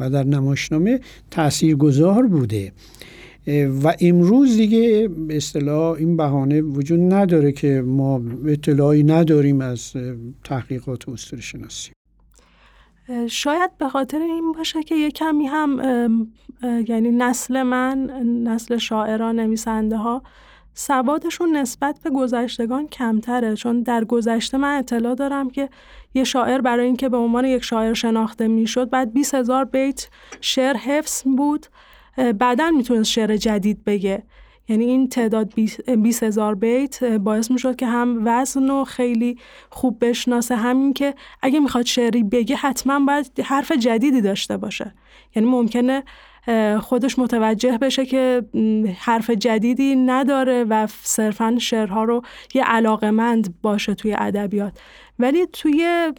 و 0.00 0.11
در 0.11 0.24
نمایشنامه 0.24 1.00
گذار 1.79 2.26
بوده. 2.26 2.72
و 3.85 3.94
امروز 4.00 4.57
دیگه 4.57 5.09
به 5.09 5.37
اصطلاح 5.37 5.96
این 5.98 6.16
بهانه 6.16 6.61
وجود 6.61 7.12
نداره 7.12 7.53
که 7.53 7.83
ما 7.87 8.22
اطلاعی 8.46 9.03
نداریم 9.03 9.61
از 9.61 9.92
تحقیقات 10.44 11.09
اسطوره 11.09 11.42
شناسی 11.42 11.92
شاید 13.29 13.79
به 13.79 13.88
خاطر 13.88 14.18
این 14.18 14.53
باشه 14.53 14.83
که 14.83 14.94
یه 14.94 15.11
کمی 15.11 15.46
هم 15.46 15.81
یعنی 16.88 17.11
نسل 17.11 17.62
من 17.62 18.11
نسل 18.44 18.76
شاعران 18.76 19.40
نویسنده 19.40 19.96
ها 19.96 20.22
سوادشون 20.74 21.56
نسبت 21.56 22.00
به 22.04 22.11
گذشتگان 22.11 22.88
کمتره 22.88 23.56
چون 23.56 23.83
در 23.83 24.04
گذشته 24.04 24.59
من 24.59 24.78
اطلاع 24.78 25.14
دارم 25.14 25.50
که 25.50 25.68
یه 26.14 26.24
شاعر 26.24 26.61
برای 26.61 26.87
اینکه 26.87 27.09
به 27.09 27.16
عنوان 27.16 27.44
یک 27.44 27.64
شاعر 27.64 27.92
شناخته 27.92 28.48
می‌شد 28.48 28.90
بعد 28.90 29.12
20 29.12 29.35
هزار 29.35 29.64
بیت 29.64 30.09
شعر 30.40 30.76
حفظ 30.76 31.22
بود. 31.22 31.66
بعدا 32.38 32.70
می‌تونست 32.70 33.11
شعر 33.11 33.37
جدید 33.37 33.85
بگه. 33.85 34.22
یعنی 34.68 34.85
این 34.85 35.09
تعداد 35.09 35.54
20 36.02 36.22
هزار 36.22 36.54
بیت 36.54 37.04
باعث 37.04 37.50
می‌شد 37.50 37.76
که 37.76 37.87
هم 37.87 38.22
وزن 38.24 38.70
و 38.70 38.85
خیلی 38.85 39.38
خوب 39.70 40.04
بشناسه 40.04 40.56
همین 40.56 40.92
که 40.92 41.14
اگه 41.42 41.61
می‌خواد 41.61 41.85
شعری 41.85 42.22
بگه 42.22 42.56
حتما 42.56 43.00
باید 43.06 43.40
حرف 43.40 43.72
جدیدی 43.72 44.20
داشته 44.20 44.56
باشه. 44.56 44.94
یعنی 45.35 45.48
ممکنه 45.48 46.04
خودش 46.81 47.18
متوجه 47.18 47.79
بشه 47.79 48.07
که 48.07 48.42
حرف 48.98 49.31
جدیدی 49.31 49.96
نداره 49.96 50.64
و 50.64 50.87
صرفا 51.03 51.57
شعرها 51.61 52.05
رو 52.05 52.22
یه 52.55 52.64
علاقمند 52.64 53.55
باشه 53.62 53.94
توی 53.94 54.16
ادبیات. 54.18 54.72
ولی 55.18 55.46
توی 55.53 56.12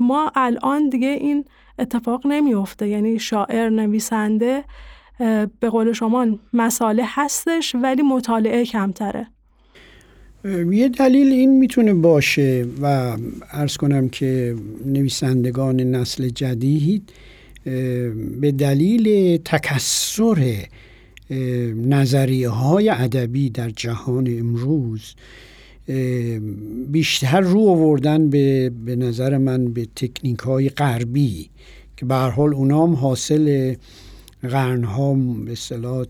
ما 0.00 0.32
الان 0.34 0.88
دیگه 0.88 1.08
این 1.08 1.44
اتفاق 1.78 2.26
نمیافته. 2.26 2.88
یعنی 2.88 3.18
شاعر 3.18 3.68
نویسنده 3.68 4.64
به 5.60 5.70
قول 5.70 5.92
شما 5.92 6.26
مساله 6.52 7.02
هستش 7.06 7.74
ولی 7.74 8.02
مطالعه 8.02 8.64
کمتره. 8.64 9.26
یه 10.70 10.88
دلیل 10.88 11.32
این 11.32 11.58
می‌تونه 11.58 11.94
باشه 11.94 12.66
و 12.82 13.16
ارز 13.52 13.76
کنم 13.76 14.08
که 14.08 14.56
نویسندگان 14.86 15.76
نسل 15.80 16.28
جدید 16.28 17.12
به 18.40 18.52
دلیل 18.58 19.36
تکسر 19.36 20.66
نظریه 21.76 22.48
های 22.48 22.88
ادبی 22.88 23.50
در 23.50 23.70
جهان 23.70 24.38
امروز 24.38 25.14
بیشتر 26.90 27.40
رو 27.40 27.60
آوردن 27.68 28.30
به, 28.30 28.70
به 28.84 28.96
نظر 28.96 29.38
من 29.38 29.72
به 29.72 29.88
تکنیک 29.96 30.38
های 30.38 30.68
غربی 30.68 31.50
که 31.96 32.06
به 32.06 32.14
حال 32.14 32.54
اونام 32.54 32.94
حاصل 32.94 33.74
قرنها 34.42 35.14
به 35.14 35.52
اصطلاح 35.52 36.06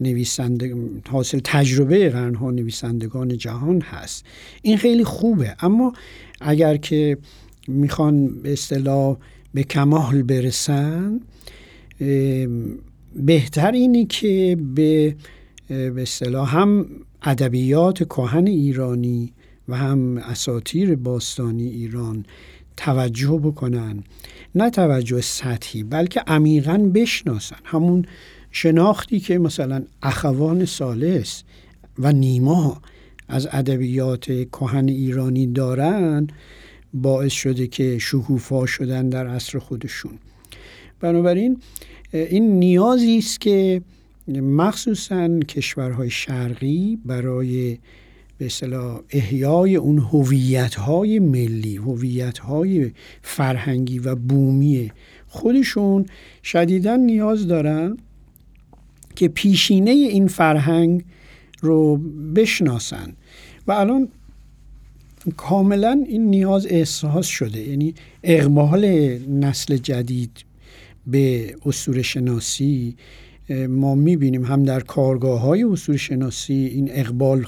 نویسنده 0.00 0.74
حاصل 1.08 1.40
تجربه 1.44 2.10
قرنها 2.10 2.50
نویسندگان 2.50 3.38
جهان 3.38 3.80
هست. 3.80 4.24
این 4.62 4.76
خیلی 4.76 5.04
خوبه. 5.04 5.56
اما 5.60 5.92
اگر 6.40 6.76
که 6.76 7.18
می‌خوان 7.68 8.26
به 8.26 8.52
اصطلاح 8.52 9.16
به 9.54 9.62
کمال 9.62 10.22
برسن 10.22 11.20
بهتر 13.16 13.72
اینی 13.72 14.06
که 14.06 14.56
به 14.74 15.16
به 15.68 16.02
اصطلاح 16.02 16.56
هم 16.56 16.86
ادبیات 17.22 18.02
کهن 18.02 18.46
ایرانی 18.46 19.32
و 19.68 19.76
هم 19.76 20.18
اساتیر 20.18 20.96
باستانی 20.96 21.68
ایران 21.68 22.26
توجه 22.76 23.40
بکنن. 23.42 24.04
نه 24.54 24.70
توجه 24.70 25.20
سطحی 25.20 25.82
بلکه 25.82 26.20
عمیقا 26.26 26.90
بشناسن. 26.94 27.56
همون 27.64 28.04
شناختی 28.50 29.20
که 29.20 29.38
مثلا 29.38 29.82
اخوان 30.02 30.64
سالس 30.64 31.42
و 31.98 32.12
نیما 32.12 32.82
از 33.28 33.48
ادبیات 33.52 34.24
کهن 34.24 34.88
ایرانی 34.88 35.46
دارن 35.46 36.26
باعث 37.02 37.32
شده 37.32 37.66
که 37.66 37.98
شکوفا 37.98 38.66
شدن 38.66 39.08
در 39.08 39.26
عصر 39.26 39.58
خودشون. 39.58 40.18
بنابراین 41.00 41.60
این 42.12 42.58
نیازی 42.58 43.18
است 43.18 43.40
که 43.40 43.82
مخصوصا 44.28 45.38
کشورهای 45.38 46.10
شرقی 46.10 46.98
برای 47.04 47.78
به 48.38 48.46
اصطلاح 48.46 49.00
احیای 49.10 49.76
اون 49.76 49.98
هویت‌های 49.98 51.18
ملی 51.18 51.76
هویت‌های 51.76 52.90
فرهنگی 53.22 53.98
و 53.98 54.14
بومی 54.14 54.92
خودشون 55.26 56.06
شدیدا 56.44 56.96
نیاز 56.96 57.46
دارن 57.46 57.96
که 59.16 59.28
پیشینه 59.28 59.90
این 59.90 60.26
فرهنگ 60.26 61.04
رو 61.60 61.96
بشناسن. 62.34 63.12
و 63.66 63.72
الان 63.72 64.08
کاملا 65.36 66.04
این 66.08 66.26
نیاز 66.26 66.66
احساس 66.70 67.26
شده. 67.26 67.68
یعنی 67.68 67.94
اقبال 68.22 68.84
نسل 69.28 69.76
جدید 69.76 70.44
به 71.06 71.54
اصول 71.66 72.02
شناسی 72.02 72.96
ما 73.68 73.94
می‌بینیم 73.94 74.44
هم 74.44 74.62
در 74.62 74.80
کارگاه 74.80 75.40
های 75.40 75.62
اصول 75.62 75.96
شناسی 75.96 76.54
این 76.54 76.88
اقبال 76.92 77.46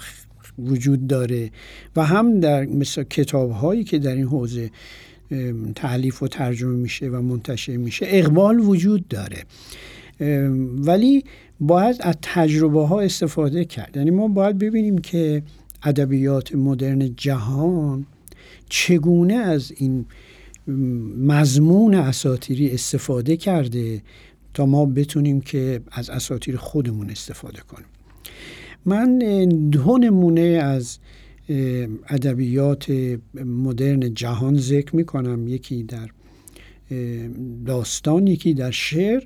وجود 0.59 1.07
داره 1.07 1.51
و 1.97 2.05
هم 2.05 2.41
در 2.41 2.67
مثل 2.67 3.03
کتاب 3.03 3.51
هایی 3.51 3.85
که 3.85 3.99
در 3.99 4.15
این 4.15 4.27
حوزه 4.27 4.71
تعلیف 5.75 6.23
و 6.23 6.29
ترجمه 6.29 6.77
میشه 6.77 7.09
و 7.09 7.23
منتشر 7.23 7.77
میشه 7.77 8.07
اقبال 8.09 8.61
وجود 8.61 9.09
داره. 9.09 9.45
ولی 10.79 11.25
باید 11.61 11.97
از 12.01 12.15
تجربه 12.23 12.87
ها 12.87 13.01
استفاده 13.01 13.65
کرد. 13.65 13.97
یعنی 13.97 14.11
ما 14.11 14.29
باید 14.29 14.59
ببینیم 14.59 14.99
که 14.99 15.43
ادبیات 15.83 16.55
مدرن 16.55 17.15
جهان 17.17 18.07
چگونه 18.69 19.35
از 19.35 19.73
این 19.77 20.07
مضمون 21.19 21.95
اساتیری 21.95 22.71
استفاده 22.71 23.37
کرده 23.37 24.03
تا 24.55 24.67
ما 24.67 24.87
بتونیم 24.87 25.41
که 25.41 25.81
از 25.91 26.11
اساتیر 26.11 26.57
خودمون 26.57 27.11
استفاده 27.11 27.61
کنیم؟ 27.61 27.87
من 28.85 29.19
دو 29.71 29.99
نمونه 29.99 30.41
از 30.41 30.99
ادبیات 32.09 32.93
مدرن 33.45 34.15
جهان 34.15 34.57
ذکر 34.57 34.97
می 34.97 35.05
کنم 35.05 35.49
یکی 35.49 35.83
در 35.83 36.09
داستان 37.67 38.27
یکی 38.27 38.55
در 38.55 38.71
شعر. 38.71 39.23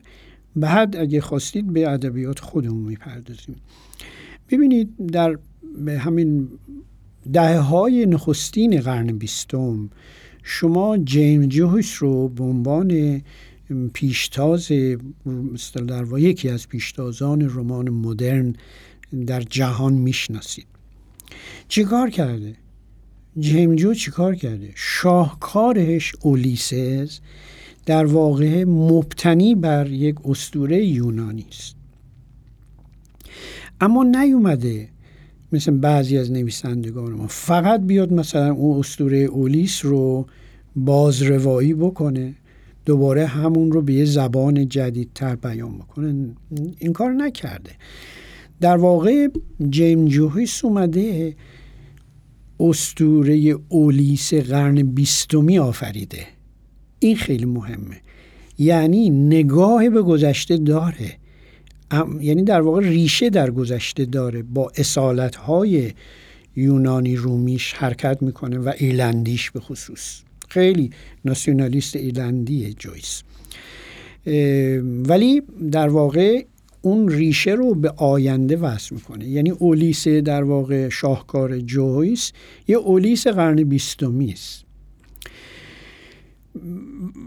بعد 0.57 0.97
اگه 0.97 1.21
خواستید 1.21 1.73
به 1.73 1.91
ادبیات 1.91 2.39
خودمون 2.39 2.83
می‌پردازیم. 2.83 3.57
ببینید 4.51 5.07
در 5.07 5.39
همین 5.99 6.49
دهه 7.33 7.59
های 7.59 8.07
نخستین 8.07 8.81
قرن 8.81 9.07
بیستم 9.07 9.91
شما 10.43 10.99
جیم 10.99 11.47
جویس 11.47 11.97
رو 12.03 12.29
به 12.29 12.45
عنوان 12.45 13.23
پیشتاز 13.93 14.73
در 15.87 16.19
یکی 16.19 16.49
از 16.49 16.69
پیشتازان 16.69 17.51
رمان 17.55 17.91
مدرن 17.91 18.55
در 19.27 19.41
جهان 19.41 19.93
می‌شناسید. 19.93 20.67
چیکار 21.69 22.11
کرده؟ 22.11 22.57
جیم 23.39 23.75
جو 23.75 23.95
چیکار 23.95 24.35
کرده؟ 24.35 24.71
شاهکارش 24.75 26.13
اولیسز 26.21 27.19
در 27.87 28.05
واقع 28.05 28.65
مبتنی 28.65 29.55
بر 29.55 29.91
یک 29.91 30.17
استوره 30.25 30.85
یونانی 30.85 31.47
است. 31.51 31.77
اما 33.81 34.05
نیومده 34.05 34.89
مثل 35.53 35.73
بعضی 35.73 36.19
از 36.19 36.33
نویسندگان 36.33 37.13
ما 37.13 37.27
فقط 37.27 37.81
بیاد 37.81 38.13
مثلا 38.13 38.53
اون 38.53 38.79
استوره 38.79 39.19
اولیس 39.19 39.85
رو 39.85 40.27
بازروایی 40.77 41.75
بکنه 41.75 42.35
دوباره 42.85 43.27
همون 43.27 43.73
رو 43.73 43.83
به 43.83 43.93
یه 43.93 44.05
زبان 44.05 44.69
جدیدتر 44.69 45.37
بیان 45.37 45.79
بکنه. 45.79 46.35
این 46.79 46.93
کار 46.93 47.13
نکرده. 47.13 47.71
در 48.61 48.77
واقع 48.77 49.29
جیم 49.71 50.05
جوهیس 50.05 50.65
اومده 50.65 51.37
استوره 52.61 53.57
اولیس 53.69 54.35
قرن 54.35 54.83
بیستمی 54.83 55.59
آفریده. 55.59 56.27
این 56.99 57.17
خیلی 57.17 57.45
مهمه. 57.45 57.97
یعنی 58.59 59.11
نگاه 59.11 59.89
به 59.89 60.03
گذشته 60.03 60.57
داره. 60.57 61.22
یعنی 62.21 62.43
در 62.43 62.61
واقع 62.61 62.81
ریشه 62.81 63.31
در 63.31 63.51
گذشته 63.51 64.05
داره 64.05 64.43
با 64.43 64.73
اصالت 64.77 65.37
های 65.37 65.93
یونانی 66.57 67.17
رومیش 67.17 67.73
حرکت 67.73 68.23
می‌کنه 68.23 68.59
و 68.59 68.73
ایلندیش 68.79 69.51
به 69.51 69.61
خصوص. 69.61 70.21
خیلی 70.49 70.91
ناسیونالیست 71.25 71.97
ایلندی 71.97 72.75
جویس. 72.79 73.23
ولی 75.09 75.43
در 75.71 75.89
واقع 75.89 76.45
اون 76.83 77.09
ریشه 77.09 77.51
رو 77.51 77.75
به 77.75 77.91
آینده 77.91 78.57
وصل 78.57 78.95
می‌کنه. 78.95 79.27
یعنی 79.29 79.51
اولیس 79.51 80.09
در 80.09 80.43
واقع 80.43 80.89
شاهکار 80.89 81.59
جویس 81.59 82.33
یه 82.69 82.77
اولیس 82.77 83.27
قرن 83.27 83.65
بیستمی 83.65 84.33
است 84.33 84.62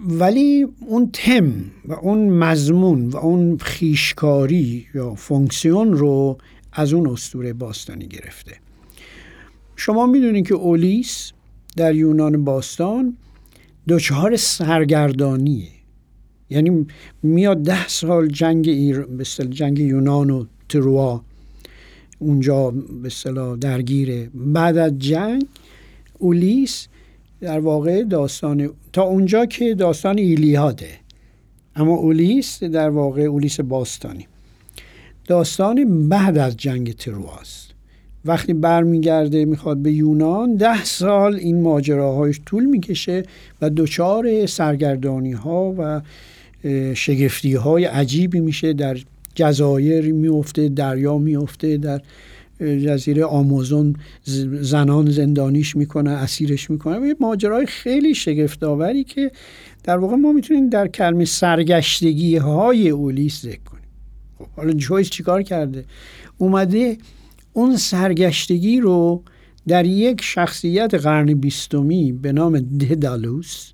ولی 0.10 0.68
اون 0.80 1.10
تم 1.14 1.54
و 1.86 1.94
اون 1.94 2.30
مضمون 2.30 3.10
و 3.10 3.18
اون 3.18 3.58
خیشکاری 3.58 4.86
یا 4.94 5.16
فونکسیون 5.16 5.94
رو 5.94 6.38
از 6.74 6.94
اون 6.94 7.08
استوره 7.08 7.54
باستانی 7.54 8.08
گرفته. 8.08 8.56
شما 9.76 10.06
می‌دونید 10.06 10.48
که 10.48 10.56
اولیس 10.56 11.32
در 11.78 11.96
یونان 11.96 12.44
باستان 12.44 13.18
دچار 13.88 14.36
سرگردانیه. 14.36 15.68
یعنی 16.50 16.86
میاد 17.24 17.64
ده 17.64 17.88
سال 17.88 18.28
جنگ 18.28 18.70
ایر... 18.70 19.06
جنگ 19.50 19.80
یونان 19.80 20.30
و 20.30 20.46
تروا 20.70 21.24
اونجا 22.20 22.74
به 23.04 23.10
درگیره. 23.62 24.30
بعد 24.34 24.78
از 24.78 25.00
جنگ 25.00 25.46
اولیس 26.20 26.88
در 27.42 27.60
واقع 27.60 28.04
داستان 28.04 28.70
تا 28.94 29.04
اونجا 29.04 29.46
که 29.46 29.76
داستان 29.76 30.18
ایلیاده. 30.18 30.90
اما 31.76 31.96
اولیس 31.96 32.64
در 32.64 32.90
واقع 32.90 33.22
اولیس 33.22 33.60
باستانی. 33.60 34.28
داستان 35.28 36.10
بعد 36.10 36.38
از 36.38 36.58
جنگ 36.58 36.94
ترواست 36.94 37.72
وقتی 38.26 38.54
برمیگرده 38.54 39.46
می‌خواد 39.46 39.78
به 39.78 39.92
یونان 39.92 40.56
ده 40.56 40.84
سال 40.84 41.36
این 41.36 41.62
ماجراهایش 41.62 42.42
طول 42.46 42.66
می‌کشه 42.66 43.24
و 43.62 43.70
دچار 43.70 44.46
سرگردانی 44.46 45.32
ها 45.32 45.76
و 45.78 46.02
شگفتی 46.94 47.54
های 47.54 47.86
عجیبی 47.86 48.40
میشه. 48.40 48.74
در 48.74 48.98
جزایر 49.36 50.14
میفته 50.14 50.70
دریا 50.70 51.18
میفته 51.18 51.78
در 51.78 52.02
جزیره 52.62 53.26
آمازون 53.26 53.96
زنان 54.62 55.12
زندانیش 55.12 55.76
می‌کنه 55.76 56.12
اسیرش 56.12 56.70
می‌کنه. 56.70 57.08
یه 57.08 57.16
ماجرای 57.20 57.66
خیلی 57.66 58.16
شگفتآوری 58.16 59.04
که 59.04 59.32
در 59.84 59.98
واقع 59.98 60.16
ما 60.16 60.32
می‌تونیم 60.32 60.70
در 60.70 60.88
کلمه 60.88 61.26
سرگشتگی 61.26 62.38
های 62.38 62.90
اولیس 62.90 63.42
ذکر 63.42 63.64
کنیم. 63.64 63.84
خب 64.38 64.48
حالا 64.56 64.74
جویس 64.74 65.10
چیکار 65.10 65.42
کرده؟ 65.42 65.86
اومده 66.38 66.98
اون 67.54 67.78
سرگشتگی 67.78 68.80
رو 68.80 69.24
در 69.68 69.86
یک 69.86 70.22
شخصیت 70.22 70.94
قرن 70.94 71.34
بیستمی 71.34 72.12
به 72.12 72.32
نام 72.32 72.60
ددالوس 72.60 73.72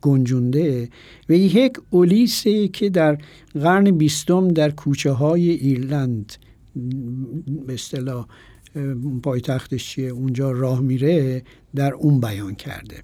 گنجونده 0.00 0.88
و 1.28 1.32
یک 1.32 1.72
اولیسه 1.90 2.68
که 2.68 2.90
در 2.90 3.18
قرن 3.54 3.90
بیستم 3.90 4.48
در 4.48 4.70
کوچه 4.70 5.10
های 5.10 5.50
ایرلند 5.50 6.32
به 7.66 7.74
اصطلاح 7.74 8.26
پایتختش 9.22 9.90
چیه؟ 9.90 10.08
اونجا 10.08 10.50
راه 10.50 10.80
میره 10.80 11.42
در 11.74 11.94
اون 11.94 12.20
بیان 12.20 12.54
کرده. 12.54 13.02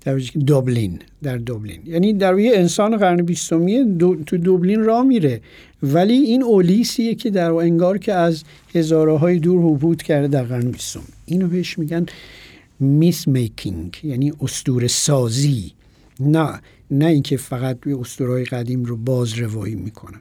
در 0.00 0.18
دوبلین 0.46 0.98
در 1.22 1.36
دوبلین. 1.36 1.80
یعنی 1.84 2.12
در 2.12 2.38
یه 2.38 2.52
انسان 2.54 2.96
قرن 2.96 3.22
بیستمی 3.22 3.84
دو، 3.84 4.16
تو 4.16 4.36
دوبلین 4.36 4.84
راه 4.84 5.04
میره. 5.04 5.40
ولی 5.82 6.14
این 6.14 6.42
اولیسیه 6.42 7.14
که 7.14 7.30
در 7.30 7.52
انگار 7.52 7.98
که 7.98 8.12
از 8.12 8.44
هزاره 8.74 9.18
های 9.18 9.38
دور 9.38 9.74
حبود 9.74 10.02
کرده 10.02 10.28
در 10.28 10.42
قرن 10.42 10.70
بیستم. 10.70 11.02
اینو 11.26 11.48
بهش 11.48 11.78
میگن 11.78 12.06
میس 12.80 13.28
میکینگ 13.28 13.96
یعنی 14.04 14.32
استور 14.40 14.86
سازی 14.86 15.72
نه 16.20 16.60
نه 16.90 17.06
اینکه 17.06 17.36
فقط 17.36 17.80
به 17.80 18.00
اسطورهای 18.00 18.44
قدیم 18.44 18.84
رو 18.84 18.96
باز 18.96 19.38
روایی 19.38 19.74
می‌کنن. 19.74 20.20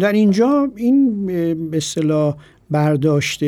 در 0.00 0.12
اینجا 0.12 0.72
این 0.76 1.26
به 1.70 1.76
اصطلاح 1.76 2.36
برداشت 2.70 3.40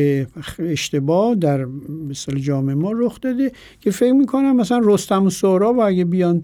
اشتباه 0.59 1.34
در 1.34 1.64
مثل 2.09 2.38
جامعه 2.38 2.74
ما 2.74 2.92
رخ 2.92 3.20
داده 3.20 3.53
که 3.80 3.90
فکر 3.90 4.12
می‌کنم 4.12 4.57
مثلا 4.57 4.80
رستم 4.84 5.26
و 5.26 5.30
سهراب 5.30 5.78
اگه 5.78 6.05
بیان 6.05 6.42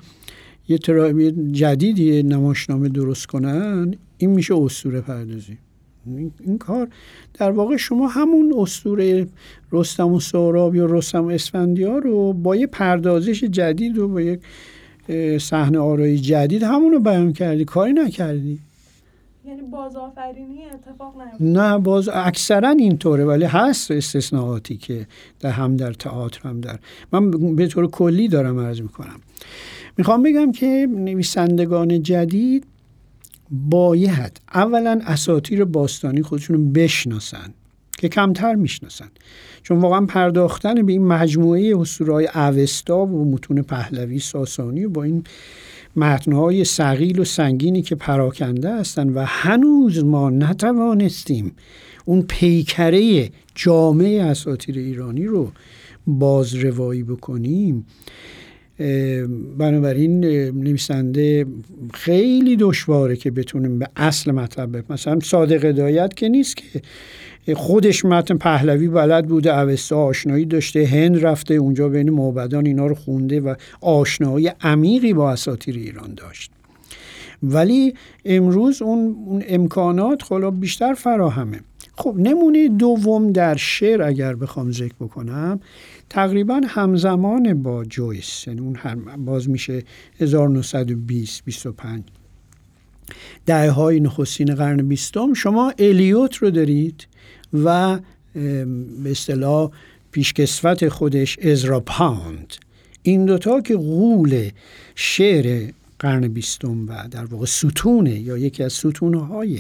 یه 0.68 0.78
ترابی 0.78 1.50
جدیدی 1.52 2.22
نماشنامه 2.22 2.88
درست 2.88 3.26
کنن 3.26 3.94
این 4.18 4.30
میشه 4.30 4.54
اسطوره 4.54 5.00
پردازی. 5.00 5.58
این 6.40 6.58
کار 6.58 6.88
در 7.34 7.50
واقع 7.50 7.76
شما 7.76 8.06
همون 8.06 8.54
اسطوره 8.58 9.26
رستم 9.72 10.12
و 10.12 10.20
سهراب 10.20 10.74
یا 10.74 10.86
رستم 10.86 11.24
و 11.24 11.28
اسفندیار 11.28 12.02
رو 12.02 12.32
با 12.32 12.56
یه 12.56 12.66
پردازش 12.66 13.44
جدید 13.44 13.98
و 13.98 14.08
با 14.08 14.20
یک 14.20 14.40
صحنه 15.40 15.78
آرایی 15.78 16.18
جدید 16.18 16.62
همون 16.62 16.92
رو 16.92 17.00
بیان 17.00 17.32
کردی. 17.32 17.64
کاری 17.64 17.92
نکردی. 17.92 18.58
یعنی 19.48 19.62
بازآفرینی 19.62 20.64
اتفاق 20.64 21.14
نه 21.40 21.78
باز 21.78 22.08
اکثرا 22.08 22.68
اینطوره 22.68 23.24
ولی 23.24 23.44
هست 23.44 23.90
استثناءاتی 23.90 24.76
که 24.76 25.06
در 25.40 25.50
هم 25.50 25.76
در 25.76 25.92
تئاتر 25.92 26.48
هم 26.48 26.60
در. 26.60 26.78
من 27.12 27.30
به 27.56 27.66
طور 27.66 27.90
کلی 27.90 28.28
دارم 28.28 28.60
عرض 28.60 28.80
می‌کنم. 28.80 29.20
می‌خوام 29.96 30.22
بگم 30.22 30.52
که 30.52 30.88
نویسندگان 30.90 32.02
جدید 32.02 32.66
باید 33.50 34.40
اولا 34.54 35.00
اساتیر 35.02 35.64
باستانی 35.64 36.22
خودشون 36.22 36.56
رو 36.56 36.64
بشناسن 36.64 37.54
که 37.98 38.08
کمتر 38.08 38.54
می‌شناسن. 38.54 39.08
چون 39.62 39.78
واقعا 39.78 40.06
پرداختن 40.06 40.86
به 40.86 40.92
این 40.92 41.06
مجموعه 41.06 41.76
اسطورهای 41.80 42.28
اوستا 42.34 42.98
و 42.98 43.32
متون 43.32 43.62
پهلوی 43.62 44.18
ساسانی 44.18 44.84
و 44.84 44.90
با 44.90 45.02
این 45.02 45.24
متنهای 45.98 46.64
سقیل 46.64 47.18
و 47.18 47.24
سنگینی 47.24 47.82
که 47.82 47.94
پراکنده 47.94 48.74
هستند 48.74 49.16
و 49.16 49.24
هنوز 49.24 50.04
ما 50.04 50.30
نتوانستیم 50.30 51.52
اون 52.04 52.22
پیکره 52.22 53.30
جامعه 53.54 54.22
اساتیر 54.22 54.78
ایرانی 54.78 55.24
رو 55.24 55.52
باز 56.06 56.54
روایی 56.54 57.02
بکنیم 57.02 57.86
بنابراین 59.58 60.24
نویسنده 60.50 61.46
خیلی 61.94 62.56
دشواره 62.56 63.16
که 63.16 63.30
بتونیم 63.30 63.78
به 63.78 63.88
اصل 63.96 64.32
مطلب 64.32 64.92
مثلا 64.92 65.20
صادق 65.20 65.64
هدایت 65.64 66.14
که 66.14 66.28
نیست 66.28 66.56
که 66.56 66.82
خودش 67.54 68.04
متن 68.04 68.36
پهلوی 68.36 68.88
بلد 68.88 69.26
بوده 69.26 69.58
اوستا 69.58 69.96
آشنایی 69.96 70.44
داشته 70.44 70.86
هند 70.86 71.24
رفته 71.24 71.54
اونجا 71.54 71.88
بین 71.88 72.10
معبدان 72.10 72.66
اینا 72.66 72.86
رو 72.86 72.94
خونده 72.94 73.40
و 73.40 73.54
آشنایی 73.80 74.50
عمیقی 74.60 75.12
با 75.12 75.30
اساطیر 75.32 75.76
ایران 75.76 76.14
داشت. 76.14 76.50
ولی 77.42 77.94
امروز 78.24 78.82
اون, 78.82 79.16
اون 79.26 79.42
امکانات 79.48 80.22
خب 80.22 80.60
بیشتر 80.60 80.94
فراهمه. 80.94 81.60
خب 81.98 82.14
نمونه 82.18 82.68
دوم 82.68 83.32
در 83.32 83.56
شعر 83.56 84.02
اگر 84.02 84.34
بخوام 84.34 84.72
ذکر 84.72 84.94
بکنم 85.00 85.60
تقریبا 86.10 86.60
همزمان 86.68 87.62
با 87.62 87.84
جویس 87.84 88.46
یعنی 88.46 88.60
اون 88.60 88.74
هم 88.76 89.24
باز 89.24 89.50
میشه 89.50 89.82
1920 90.20 91.44
25 91.44 92.02
دهه 93.46 93.70
های 93.70 94.00
نخستین 94.00 94.54
قرن 94.54 94.88
بیستم 94.88 95.32
شما 95.34 95.72
الیوت 95.78 96.36
رو 96.36 96.50
دارید؟ 96.50 97.06
و 97.54 97.98
به 99.02 99.10
اصطلاح 99.10 99.70
پیشکسوت 100.10 100.88
خودش 100.88 101.38
ازرا 101.38 101.80
پاند. 101.80 102.54
این 103.02 103.24
دوتا 103.24 103.60
که 103.60 103.76
غول 103.76 104.50
شعر 104.94 105.70
قرن 105.98 106.28
بیستم 106.28 106.88
و 106.88 107.08
در 107.10 107.24
واقع 107.24 107.46
ستونه 107.46 108.20
یا 108.20 108.38
یکی 108.38 108.62
از 108.62 108.72
ستونهای 108.72 109.58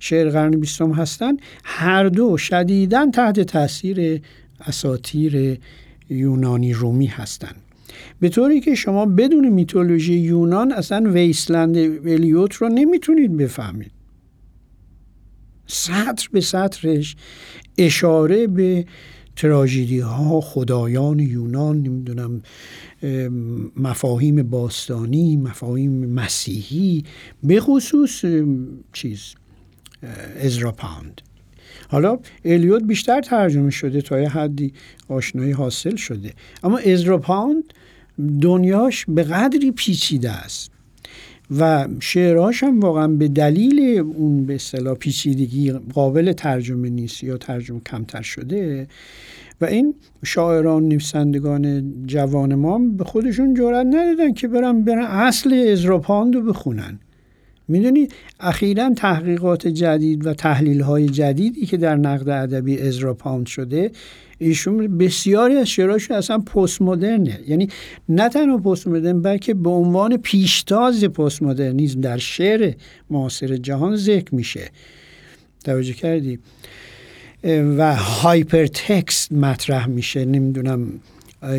شعر 0.00 0.30
قرن 0.30 0.50
بیستم 0.50 0.92
هستن 0.92 1.36
هر 1.64 2.08
دو 2.08 2.36
شدیدا 2.36 3.10
تحت 3.14 3.40
تاثیر 3.40 4.20
اساتیر 4.60 5.58
یونانی 6.10 6.72
رومی 6.72 7.06
هستند 7.06 7.56
به 8.20 8.28
طوری 8.28 8.60
که 8.60 8.74
شما 8.74 9.06
بدون 9.06 9.48
میتولوژی 9.48 10.14
یونان 10.14 10.72
اصلا 10.72 11.10
ویسلند 11.10 11.76
الیوت 12.06 12.54
رو 12.54 12.68
نمی‌تونید 12.68 13.36
بفهمید. 13.36 13.90
سطر 15.66 16.28
به 16.32 16.40
سطرش 16.40 17.16
اشاره 17.78 18.46
به 18.46 18.86
تراژیدی 19.36 19.98
ها 19.98 20.40
خدایان 20.40 21.18
یونان 21.18 21.82
نمی‌دونم 21.82 22.42
مفاهیم 23.76 24.42
باستانی 24.42 25.36
مفاهیم 25.36 26.06
مسیحی 26.06 27.04
به 27.42 27.60
خصوص 27.60 28.24
چیز 28.92 29.34
ازرا 30.40 30.72
پاند. 30.72 31.20
حالا 31.88 32.18
الیوت 32.44 32.82
بیشتر 32.82 33.20
ترجمه 33.20 33.70
شده 33.70 34.02
تا 34.02 34.20
یه 34.20 34.28
حدی 34.28 34.72
آشنایی 35.08 35.52
حاصل 35.52 35.96
شده. 35.96 36.32
اما 36.62 36.78
ازرا 36.78 37.18
پاند 37.18 37.64
دنیاش 38.40 39.04
به 39.08 39.22
قدری 39.22 39.70
پیچیده 39.70 40.30
است. 40.30 40.70
و 41.58 41.88
شعرهاش 42.00 42.62
هم 42.62 42.80
واقعا 42.80 43.08
به 43.08 43.28
دلیل 43.28 43.98
اون 43.98 44.46
به 44.46 44.54
اصطلاح 44.54 44.94
پیچیدگی 44.94 45.72
قابل 45.72 46.32
ترجمه 46.32 46.90
نیست 46.90 47.24
یا 47.24 47.36
ترجمه 47.36 47.80
کمتر 47.86 48.22
شده. 48.22 48.88
و 49.60 49.64
این 49.64 49.94
شاعران 50.24 50.88
نویسندگان 50.88 51.94
جوان 52.06 52.54
ما 52.54 52.78
به 52.78 53.04
خودشون 53.04 53.54
جرأت 53.54 53.86
ندادن 53.86 54.32
که 54.32 54.48
برن 54.48 54.84
برن 54.84 55.04
اصل 55.04 55.54
ازراپاند 55.72 56.34
رو 56.34 56.42
بخونن. 56.42 56.98
می‌دونید 57.68 58.12
اخیرا 58.40 58.90
تحقیقات 58.94 59.66
جدید 59.66 60.26
و 60.26 60.34
تحلیل 60.34 60.80
های 60.80 61.08
جدیدی 61.08 61.66
که 61.66 61.76
در 61.76 61.96
نقد 61.96 62.28
ادبی 62.28 62.78
ازراپاند 62.78 63.46
شده 63.46 63.90
ایشون 64.38 64.98
بسیاری 64.98 65.56
از 65.56 65.68
شعرهاشون 65.68 66.16
اصلا 66.16 66.38
پست 66.38 66.82
مدرنه 66.82 67.40
یعنی 67.48 67.68
نه 68.08 68.28
تنها 68.28 68.58
پست 68.58 68.86
مدرن 68.86 69.22
بلکه 69.22 69.54
به 69.54 69.70
عنوان 69.70 70.16
پیشتاز 70.16 71.04
پست 71.04 71.42
مدرنیزم 71.42 72.00
در 72.00 72.18
شعر 72.18 72.72
معاصر 73.10 73.56
جهان 73.56 73.96
ذکر 73.96 74.34
میشه. 74.34 74.70
توجه 75.64 75.92
کردی؟ 75.92 76.38
و 77.44 77.96
هایپر 77.96 78.66
تکست 78.66 79.32
مطرح 79.32 79.86
میشه. 79.86 80.24
نمی‌دونم 80.24 81.00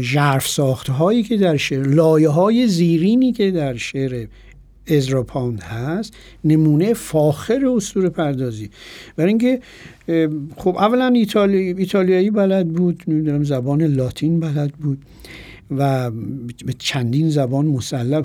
ژرف 0.01 0.47
ساخته 0.47 0.93
هایی 0.93 1.23
که 1.23 1.38
در 1.38 1.57
شعر 1.57 1.88
لایه 1.88 2.30
های 2.30 2.67
زیرینی 2.67 3.32
که 3.32 3.51
در 3.51 3.75
شعر 3.75 4.28
ازرا 4.88 5.23
پاوند 5.23 5.61
هست 5.61 6.13
نمونه 6.43 6.93
فاخر 6.93 7.65
اسطوره 7.75 8.09
پردازی. 8.09 8.69
برای 9.15 9.30
اینکه 9.30 9.61
خب 10.58 10.76
اولا 10.78 11.08
ایتالی، 11.08 11.58
ایتالیایی 11.58 12.32
بلد 12.32 12.68
بود 12.68 13.03
نمی‌دونم 13.08 13.43
زبان 13.43 13.82
لاتین 13.84 14.39
بلد 14.39 14.72
بود 14.72 14.97
و 15.78 16.12
به 16.66 16.74
چندین 16.80 17.30
زبان 17.30 17.66
مسلح. 17.66 18.22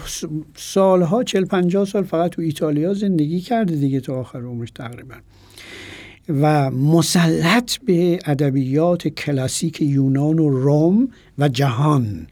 سالها 0.57 1.23
چل 1.25 1.45
پنجاه 1.45 1.85
سال 1.85 2.03
فقط 2.03 2.31
تو 2.31 2.43
ایتالیا 2.43 2.95
زندگی 2.95 3.41
کرده 3.41 3.77
دیگه 3.77 4.01
تا 4.01 4.15
آخر 4.21 4.43
عمرش 4.43 4.71
تقریبا. 4.71 5.15
و 6.29 6.71
مسلط 6.71 7.77
به 7.77 8.19
ادبیات 8.27 9.09
کلاسیک 9.09 9.81
یونان 9.81 10.39
و 10.39 10.49
روم 10.49 11.09
و 11.39 11.49
جهان. 11.49 12.27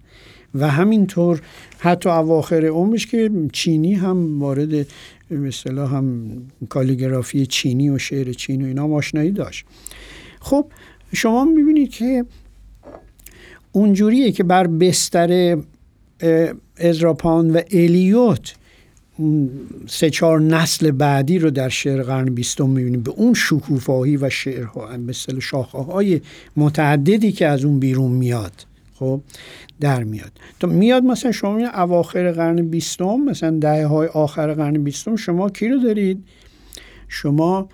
و 0.54 0.68
همینطور 0.70 1.40
حتی 1.78 2.08
اواخر 2.08 2.66
عمرش 2.66 3.06
که 3.06 3.30
چینی 3.52 3.94
هم 3.94 4.40
وارد 4.42 4.86
مثلا 5.30 5.86
هم 5.86 6.30
کالیگرافی 6.68 7.46
چینی 7.46 7.90
و 7.90 7.98
شعر 7.98 8.32
چینی 8.32 8.64
و 8.64 8.66
اینا 8.66 8.88
آشنایی 8.88 9.30
داشت. 9.30 9.64
خب 10.40 10.66
شما 11.12 11.44
می‌بینید 11.44 11.90
که 11.90 12.24
اونجوریه 13.72 14.32
که 14.32 14.44
بر 14.44 14.66
بستر 14.66 15.58
ازراپان 16.76 17.50
و 17.50 17.60
الیوت 17.70 18.54
سه 19.86 20.10
چهار 20.10 20.40
نسل 20.40 20.90
بعدی 20.90 21.38
رو 21.38 21.50
در 21.50 21.68
شعر 21.68 22.02
قرن 22.02 22.24
بیستم 22.34 22.70
می‌بینیم. 22.70 23.02
به 23.02 23.10
اون 23.10 23.34
شکوفایی 23.34 24.16
و 24.16 24.30
شعرها 24.30 24.96
مثل 24.96 25.40
شاخه 25.40 25.78
های 25.78 26.20
متعددی 26.56 27.32
که 27.32 27.46
از 27.46 27.64
اون 27.64 27.80
بیرون 27.80 28.10
میاد. 28.10 28.69
خب 29.00 29.20
در 29.80 30.04
میاد. 30.04 30.32
تو 30.60 30.66
میاد 30.66 31.02
مثلا 31.02 31.32
شما 31.32 31.56
این 31.56 31.66
اواخر 31.66 32.32
قرن 32.32 32.62
بیستم 32.62 33.16
مثلا 33.16 33.58
دهه 33.58 33.86
های 33.86 34.08
آخر 34.08 34.54
قرن 34.54 34.84
بیستم 34.84 35.16
شما 35.16 35.50
کی 35.50 35.68
رو 35.68 35.78
دارید؟ 35.78 36.24
شما 37.08 37.68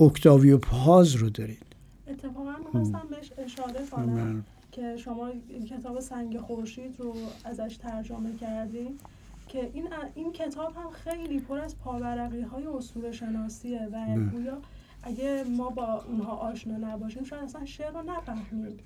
اکتاویو 0.00 0.58
پاز 0.58 1.14
رو 1.14 1.30
دارید. 1.30 1.66
اتفاقا 2.08 2.54
می‌خواستم 2.64 3.02
بهش 3.10 3.32
اشاره 3.38 3.86
کنم 3.90 4.44
که 4.72 4.96
شما 4.96 5.30
کتاب 5.70 6.00
سنگ 6.00 6.38
خورشید 6.38 6.94
رو 6.98 7.14
ازش 7.44 7.76
ترجمه 7.76 8.36
کردیم 8.40 8.98
که 9.48 9.70
این 9.72 9.84
این 10.14 10.32
کتاب 10.32 10.72
هم 10.76 10.90
خیلی 10.90 11.40
پر 11.40 11.58
از 11.58 11.78
پاورقی 11.78 12.40
های 12.40 12.66
اسطوره 12.66 13.12
شناسیه 13.12 13.88
و 13.92 14.30
گویا 14.30 14.58
اگه 15.02 15.44
ما 15.56 15.68
با 15.68 16.04
اونها 16.08 16.32
آشنا 16.32 16.76
نباشیم 16.76 17.24
شاید 17.24 17.44
اصلا 17.44 17.64
شعر 17.64 17.90
رو 17.90 18.02
نفهمیم. 18.02 18.78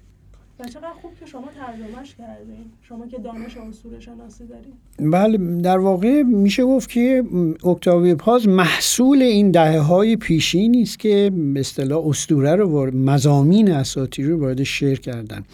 و 0.61 0.64
چقدر 0.64 0.92
خوب 1.02 1.11
که 1.20 1.26
شما 1.26 1.48
ترجمهش 1.59 2.14
کردین. 2.14 2.64
شما 2.82 3.06
که 3.06 3.18
دانش 3.18 3.56
اسطوره 3.56 4.00
شناسی 4.00 4.44
دارین. 4.46 5.11
بله 5.12 5.61
در 5.61 5.78
واقع 5.78 6.22
میشه 6.22 6.64
گفت 6.64 6.90
که 6.90 7.24
اکتاوی 7.64 8.14
پاز 8.14 8.48
محصول 8.48 9.22
این 9.22 9.50
دهه 9.50 9.78
های 9.78 10.16
پیشی 10.16 10.68
نیست 10.68 10.98
که 10.98 11.32
به 11.54 11.61
اصطلاح 11.61 12.06
اسطوره 12.06 12.54
رو 12.54 12.96
مزامین 12.96 13.70
اساطیری 13.70 14.30
رو 14.30 14.40
وارد 14.40 14.62
شعر 14.62 14.96
کردن. 14.96 15.44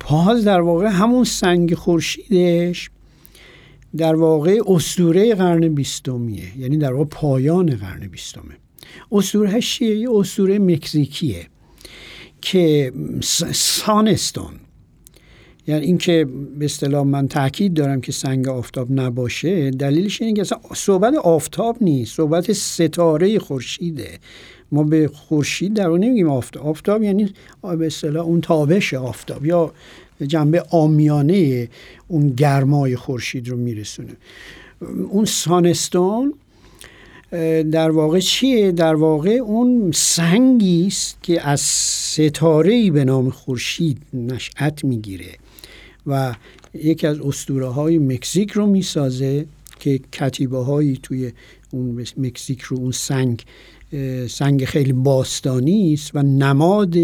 پاز 0.00 0.44
در 0.44 0.60
واقع 0.60 0.86
همون 0.86 1.24
سنگ 1.24 1.74
خورشیدش 1.74 2.90
در 3.96 4.14
واقع 4.14 4.60
اسطوره 4.66 5.34
قرن 5.34 5.68
بیستمیه. 5.68 6.58
یعنی 6.58 6.76
در 6.76 6.92
واقع 6.92 7.04
پایان 7.04 7.76
قرن 7.76 8.08
بیستمه. 8.08 8.56
اسطوره 9.12 9.60
چیه 9.60 9.98
یه 9.98 10.08
اسطوره 10.12 10.58
مکزیکیه. 10.58 11.46
که 12.40 12.92
سانستون 13.52 14.52
یعنی 15.68 15.86
اینکه 15.86 16.26
به 16.58 16.64
اصطلاح 16.64 17.06
من 17.06 17.28
تاکید 17.28 17.74
دارم 17.74 18.00
که 18.00 18.12
سنگ 18.12 18.48
آفتاب 18.48 18.88
نباشه 18.92 19.70
دلیلش 19.70 20.22
اینه 20.22 20.34
که 20.34 20.40
اصلا 20.40 20.58
صحبت 20.74 21.14
آفتاب 21.14 21.76
نیست 21.80 22.16
صحبت 22.16 22.52
ستاره 22.52 23.38
خورشیده. 23.38 24.18
ما 24.72 24.82
به 24.82 25.10
خورشید 25.14 25.74
در 25.74 25.88
نمیگیم 25.88 26.28
آفتاب 26.28 26.66
آفتاب 26.66 27.02
یعنی 27.02 27.32
به 27.62 27.86
اصطلاح 27.86 28.24
اون 28.24 28.40
تابش 28.40 28.94
آفتاب 28.94 29.46
یا 29.46 29.72
جنبه 30.26 30.64
آمیانه 30.70 31.68
اون 32.08 32.28
گرمای 32.28 32.96
خورشید 32.96 33.48
رو 33.48 33.56
میرسونه. 33.56 34.16
اون 35.08 35.24
سانستون 35.24 36.34
در 37.70 37.90
واقع 37.90 38.18
چیه؟ 38.18 38.72
در 38.72 38.94
واقع 38.94 39.30
اون 39.30 39.92
سنگی 39.94 40.86
است 40.86 41.22
که 41.22 41.48
از 41.48 41.60
ستاره 41.60 42.90
به 42.90 43.04
نام 43.04 43.30
خورشید 43.30 43.98
نشأت 44.14 44.84
می‌گیره 44.84 45.32
و 46.06 46.34
یکی 46.74 47.06
از 47.06 47.20
اسطوره 47.20 47.66
های 47.66 47.98
مکزیک 47.98 48.50
رو 48.50 48.66
می‌سازه 48.66 49.46
که 49.78 50.00
کتیبه 50.12 50.58
هایی 50.58 51.00
توی 51.02 51.32
اون 51.70 52.06
مکزیک 52.16 52.62
رو 52.62 52.76
اون 52.76 52.92
سنگ 52.92 53.44
سنگ 54.28 54.64
خیلی 54.64 54.92
باستانی 54.92 55.94
است 55.94 56.10
و 56.14 56.22
نماد 56.22 56.94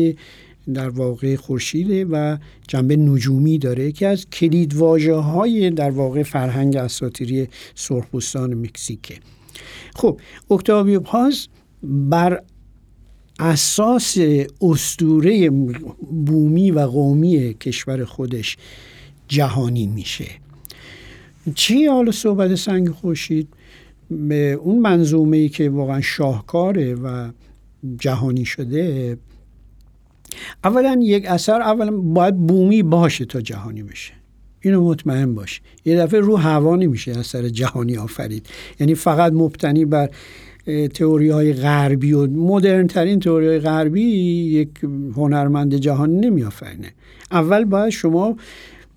در 0.74 0.88
واقع 0.88 1.36
خورشیده 1.36 2.04
و 2.04 2.36
جنبه 2.68 2.96
نجومی 2.96 3.58
داره 3.58 3.92
که 3.92 4.06
از 4.06 4.30
کلید 4.30 4.72
های 4.72 5.70
در 5.70 5.90
واقع 5.90 6.22
فرهنگ 6.22 6.76
اساطیری 6.76 7.48
سرخپوستان 7.74 8.54
مکزیکه. 8.54 9.14
خب 9.94 10.20
اکتابیو 10.50 11.00
پاز 11.00 11.48
بر 11.82 12.42
اساس 13.38 14.16
استوره 14.60 15.50
بومی 16.26 16.70
و 16.70 16.80
قومی 16.80 17.54
کشور 17.54 18.04
خودش 18.04 18.56
جهانی 19.28 19.86
میشه. 19.86 20.26
چی 21.54 21.86
حالا 21.86 22.12
صحبت 22.12 22.54
سنگ 22.54 22.90
خوشید 22.90 23.48
به 24.10 24.52
اون 24.52 24.78
منظومه 24.78 25.36
ای 25.36 25.48
که 25.48 25.70
واقعا 25.70 26.00
شاهکاره 26.00 26.94
و 26.94 27.30
جهانی 27.98 28.44
شده 28.44 29.18
اولا 30.64 31.00
یک 31.02 31.24
اثر 31.26 31.60
اولا 31.60 31.90
باید 31.90 32.36
بومی 32.36 32.82
باشه 32.82 33.24
تا 33.24 33.40
جهانی 33.40 33.82
بشه. 33.82 34.12
اینو 34.64 34.84
مطمئن 34.84 35.34
باش. 35.34 35.60
یه 35.84 35.98
دفعه 35.98 36.20
رو 36.20 36.36
هوا 36.36 36.76
نمیشه 36.76 37.18
اثر 37.18 37.48
جهانی 37.48 37.96
آفرید. 37.96 38.46
یعنی 38.80 38.94
فقط 38.94 39.32
مبتنی 39.32 39.84
بر 39.84 40.10
تئوری 40.94 41.28
های 41.28 41.52
غربی 41.52 42.12
و 42.12 42.26
مدرن 42.26 42.86
ترین 42.86 43.20
تئوری 43.20 43.46
های 43.46 43.58
غربی 43.58 44.02
یک 44.02 44.70
هنرمند 45.16 45.74
جهانی 45.74 46.26
نمی 46.26 46.44
آفرینه 46.44 46.92
اول 47.30 47.64
باید 47.64 47.90
شما 47.90 48.36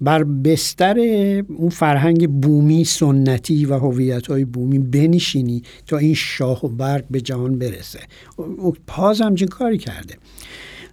بر 0.02 0.24
بستر 0.24 1.00
اون 1.48 1.70
فرهنگ 1.70 2.30
بومی 2.30 2.84
سنتی 2.84 3.66
و 3.66 3.74
هویت 3.74 4.28
های 4.28 4.46
بومی 4.46 4.80
بنشینی 4.80 5.64
تا 5.88 5.98
این 5.98 6.14
شاه 6.14 6.66
و 6.66 6.70
برگ 6.70 7.06
به 7.12 7.22
جهان 7.22 7.60
برسه. 7.60 8.00
پاز 8.88 9.22
همچین 9.22 9.48
کاری 9.48 9.78
کرده؟ 9.78 10.16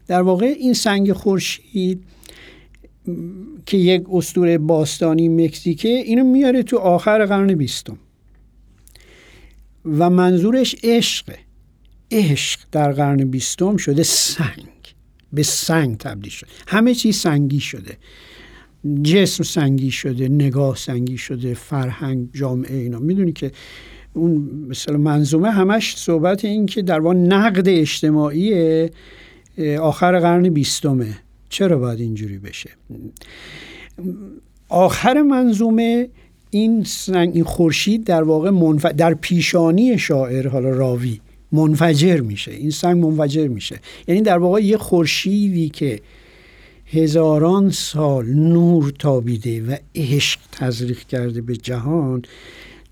در 0.07 0.23
واقع 0.23 0.47
این 0.47 0.75
سنگ 0.75 1.13
خورشید 1.13 2.03
که 3.67 3.77
یک 3.77 4.05
اسطوره 4.13 4.59
باستانی 4.59 5.29
مکزیکه 5.29 5.89
اینو 5.89 6.25
میاره 6.25 6.63
تو 6.63 6.79
آخر 6.79 7.27
قرن 7.27 7.55
بیستم. 7.55 7.99
و 9.85 10.11
منظورش 10.11 10.77
عشقه 10.85 11.39
عشق 12.11 12.61
در 12.73 12.93
قرن 12.93 13.25
بیستم 13.25 13.77
شده 13.77 14.03
سنگ. 14.03 14.95
به 15.33 15.43
سنگ 15.43 15.97
تبدیل 15.97 16.33
شده. 16.33 16.51
همه 16.67 16.95
چیز 16.95 17.17
سنگی 17.17 17.61
شده. 17.61 17.97
جسم 19.03 19.45
سنگی 19.45 19.91
شده 19.91 20.29
نگاه 20.29 20.77
سنگی 20.77 21.19
شده 21.19 21.55
فرهنگ 21.55 22.29
جامعه 22.33 22.77
اینا. 22.77 22.99
می‌دونی 22.99 23.33
که 23.33 23.53
اون 24.13 24.67
مثلا 24.69 24.99
منظومه 24.99 25.51
همش 25.51 25.97
صحبت 25.97 26.45
این 26.45 26.67
که 26.67 26.83
در 26.83 27.01
واقع 27.01 27.17
نقد 27.17 27.69
اجتماعی 27.69 28.89
آخر 29.81 30.21
قرن 30.21 30.49
بیستمه. 30.49 31.19
چرا 31.55 31.79
باید 31.79 32.01
اینجوری 32.01 32.39
بشه؟ 32.39 32.71
آخر 34.69 35.23
منظومه 35.23 36.09
این 36.51 36.85
سنگ 36.85 37.35
این 37.35 37.45
خورشید 37.45 38.05
در 38.05 38.23
واقع 38.23 38.51
منف... 38.51 38.87
در 38.87 39.15
پیشانی 39.15 39.99
شاعر 39.99 40.49
حالا 40.49 40.71
راوی 40.71 41.21
منفجر 41.53 42.21
میشه. 42.21 42.51
این 42.51 42.71
سنگ 42.71 43.05
منفجر 43.05 43.49
میشه. 43.49 43.81
یعنی 44.09 44.21
در 44.21 44.39
واقع 44.39 44.61
یه 44.61 44.77
خورشیدی 44.77 45.69
که 45.69 46.01
هزاران 46.87 47.71
سال 47.71 48.27
نور 48.27 48.93
تابیده 48.99 49.63
و 49.63 49.77
عشق 49.95 50.41
تزریق 50.53 50.99
کرده 50.99 51.41
به 51.41 51.57
جهان 51.57 52.23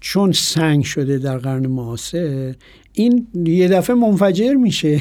چون 0.01 0.33
سنگ 0.33 0.85
شده 0.85 1.19
در 1.19 1.39
قرن 1.39 1.67
معاصر 1.67 2.55
این 2.93 3.27
یه 3.47 3.69
دفعه 3.69 3.97
منفجر 3.97 4.55
میشه. 4.55 5.01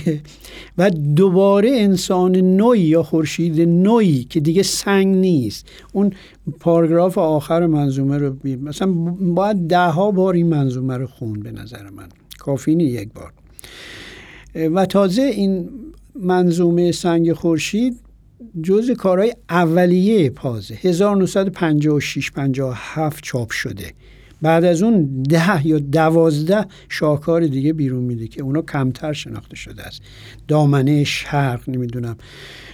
و 0.78 0.90
دوباره 0.90 1.72
انسان 1.74 2.36
نوعی 2.36 2.82
یا 2.82 3.04
خورشید 3.04 3.62
نوعی 3.62 4.24
که 4.24 4.40
دیگه 4.40 4.64
سنگ 4.64 5.16
نیست. 5.16 5.68
اون 5.94 6.14
پاراگراف 6.60 7.18
آخر 7.18 7.66
منظومه 7.66 8.18
رو 8.18 8.32
بی... 8.32 8.56
مثلا 8.56 8.92
باید 9.22 9.68
ده 9.68 9.88
ها 9.88 10.12
بار 10.12 10.34
این 10.34 10.48
منظومه 10.48 10.98
رو 10.98 11.08
خون 11.08 11.40
به 11.40 11.52
نظر 11.52 11.90
من. 11.90 12.10
کافی 12.40 12.72
یک 12.72 13.10
بار. 13.14 13.34
و 14.56 14.86
تازه 14.86 15.22
این 15.22 15.70
منظومه 16.16 16.92
سنگ 16.92 17.34
خورشید 17.34 18.00
جز 18.64 18.92
کارهای 18.92 19.34
اولیه 19.50 20.30
پازه. 20.30 20.80
1956 20.84 22.32
57 22.32 23.24
چاپ 23.24 23.52
شده. 23.52 23.94
بعد 24.42 24.66
از 24.66 24.84
اون 24.84 25.24
ده 25.24 25.68
یا 25.68 25.80
دوازده 25.80 26.66
شاهکار 26.90 27.48
دیگه 27.48 27.74
بیرون 27.74 28.04
میده 28.04 28.28
که 28.28 28.42
اونا 28.42 28.62
کمتر 28.62 29.14
شناخته 29.14 29.56
شده 29.56 29.84
است. 29.84 30.02
دامنه 30.48 31.04
شرق 31.04 31.70
نمی‌دونم 31.70 32.16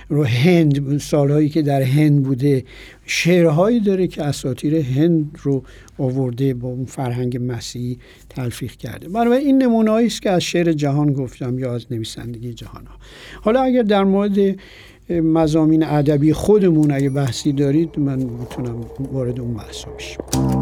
رو 0.10 0.24
هند 0.24 0.98
سالهایی 0.98 1.50
که 1.50 1.62
در 1.62 1.82
هند 1.82 2.24
بوده 2.24 2.64
شعرهایی 3.06 3.80
داره 3.80 4.08
که 4.08 4.24
اساطیر 4.24 4.76
هند 4.76 5.40
رو 5.44 5.64
آورده 5.98 6.54
با 6.54 6.68
اون 6.68 6.86
فرهنگ 6.86 7.38
مسیحی 7.42 8.00
تلفیق 8.30 8.72
کرده. 8.72 9.10
برای 9.10 9.38
این 9.38 9.64
نمونه 9.64 9.92
است 9.92 10.22
که 10.22 10.30
از 10.30 10.42
شعر 10.42 10.72
جهان 10.72 11.14
گفتم 11.14 11.60
یا 11.60 11.76
از 11.76 11.86
نویسندگی 11.92 12.54
جهان 12.54 12.86
ها 12.86 12.96
حالا 13.42 13.62
اگر 13.62 13.84
در 13.84 14.04
مورد 14.04 14.56
مزامین 15.10 15.84
ادبی 15.84 16.34
خودمون 16.34 16.92
اگه 16.92 17.10
بحثی 17.10 17.54
دارید 17.54 18.00
من 18.00 18.20
می‌تونم 18.20 18.86
وارد 19.12 19.40
اون 19.40 19.54
بحث 19.54 19.86
بشم. 19.86 20.57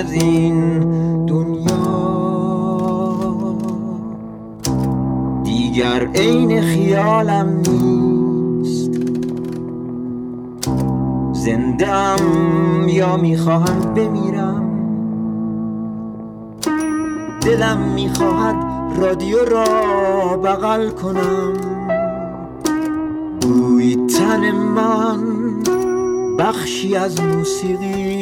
از 0.00 0.12
این 0.12 0.80
دنیا. 1.26 1.80
دیگر 5.44 6.08
عین 6.14 6.60
خیالم 6.60 7.62
نیست. 7.68 8.90
زندم 11.32 12.16
یا 12.88 13.16
می‌خواهم 13.16 13.94
بمیرم؟ 13.94 14.64
دلم 17.40 17.78
می‌خواهد 17.94 18.56
رادیو 18.96 19.44
را 19.44 20.36
بغل 20.36 20.90
کنم. 20.90 21.52
بوی 23.40 23.96
تن 23.96 24.50
من 24.50 25.20
بخشی 26.38 26.96
از 26.96 27.20
موسیقی. 27.20 28.19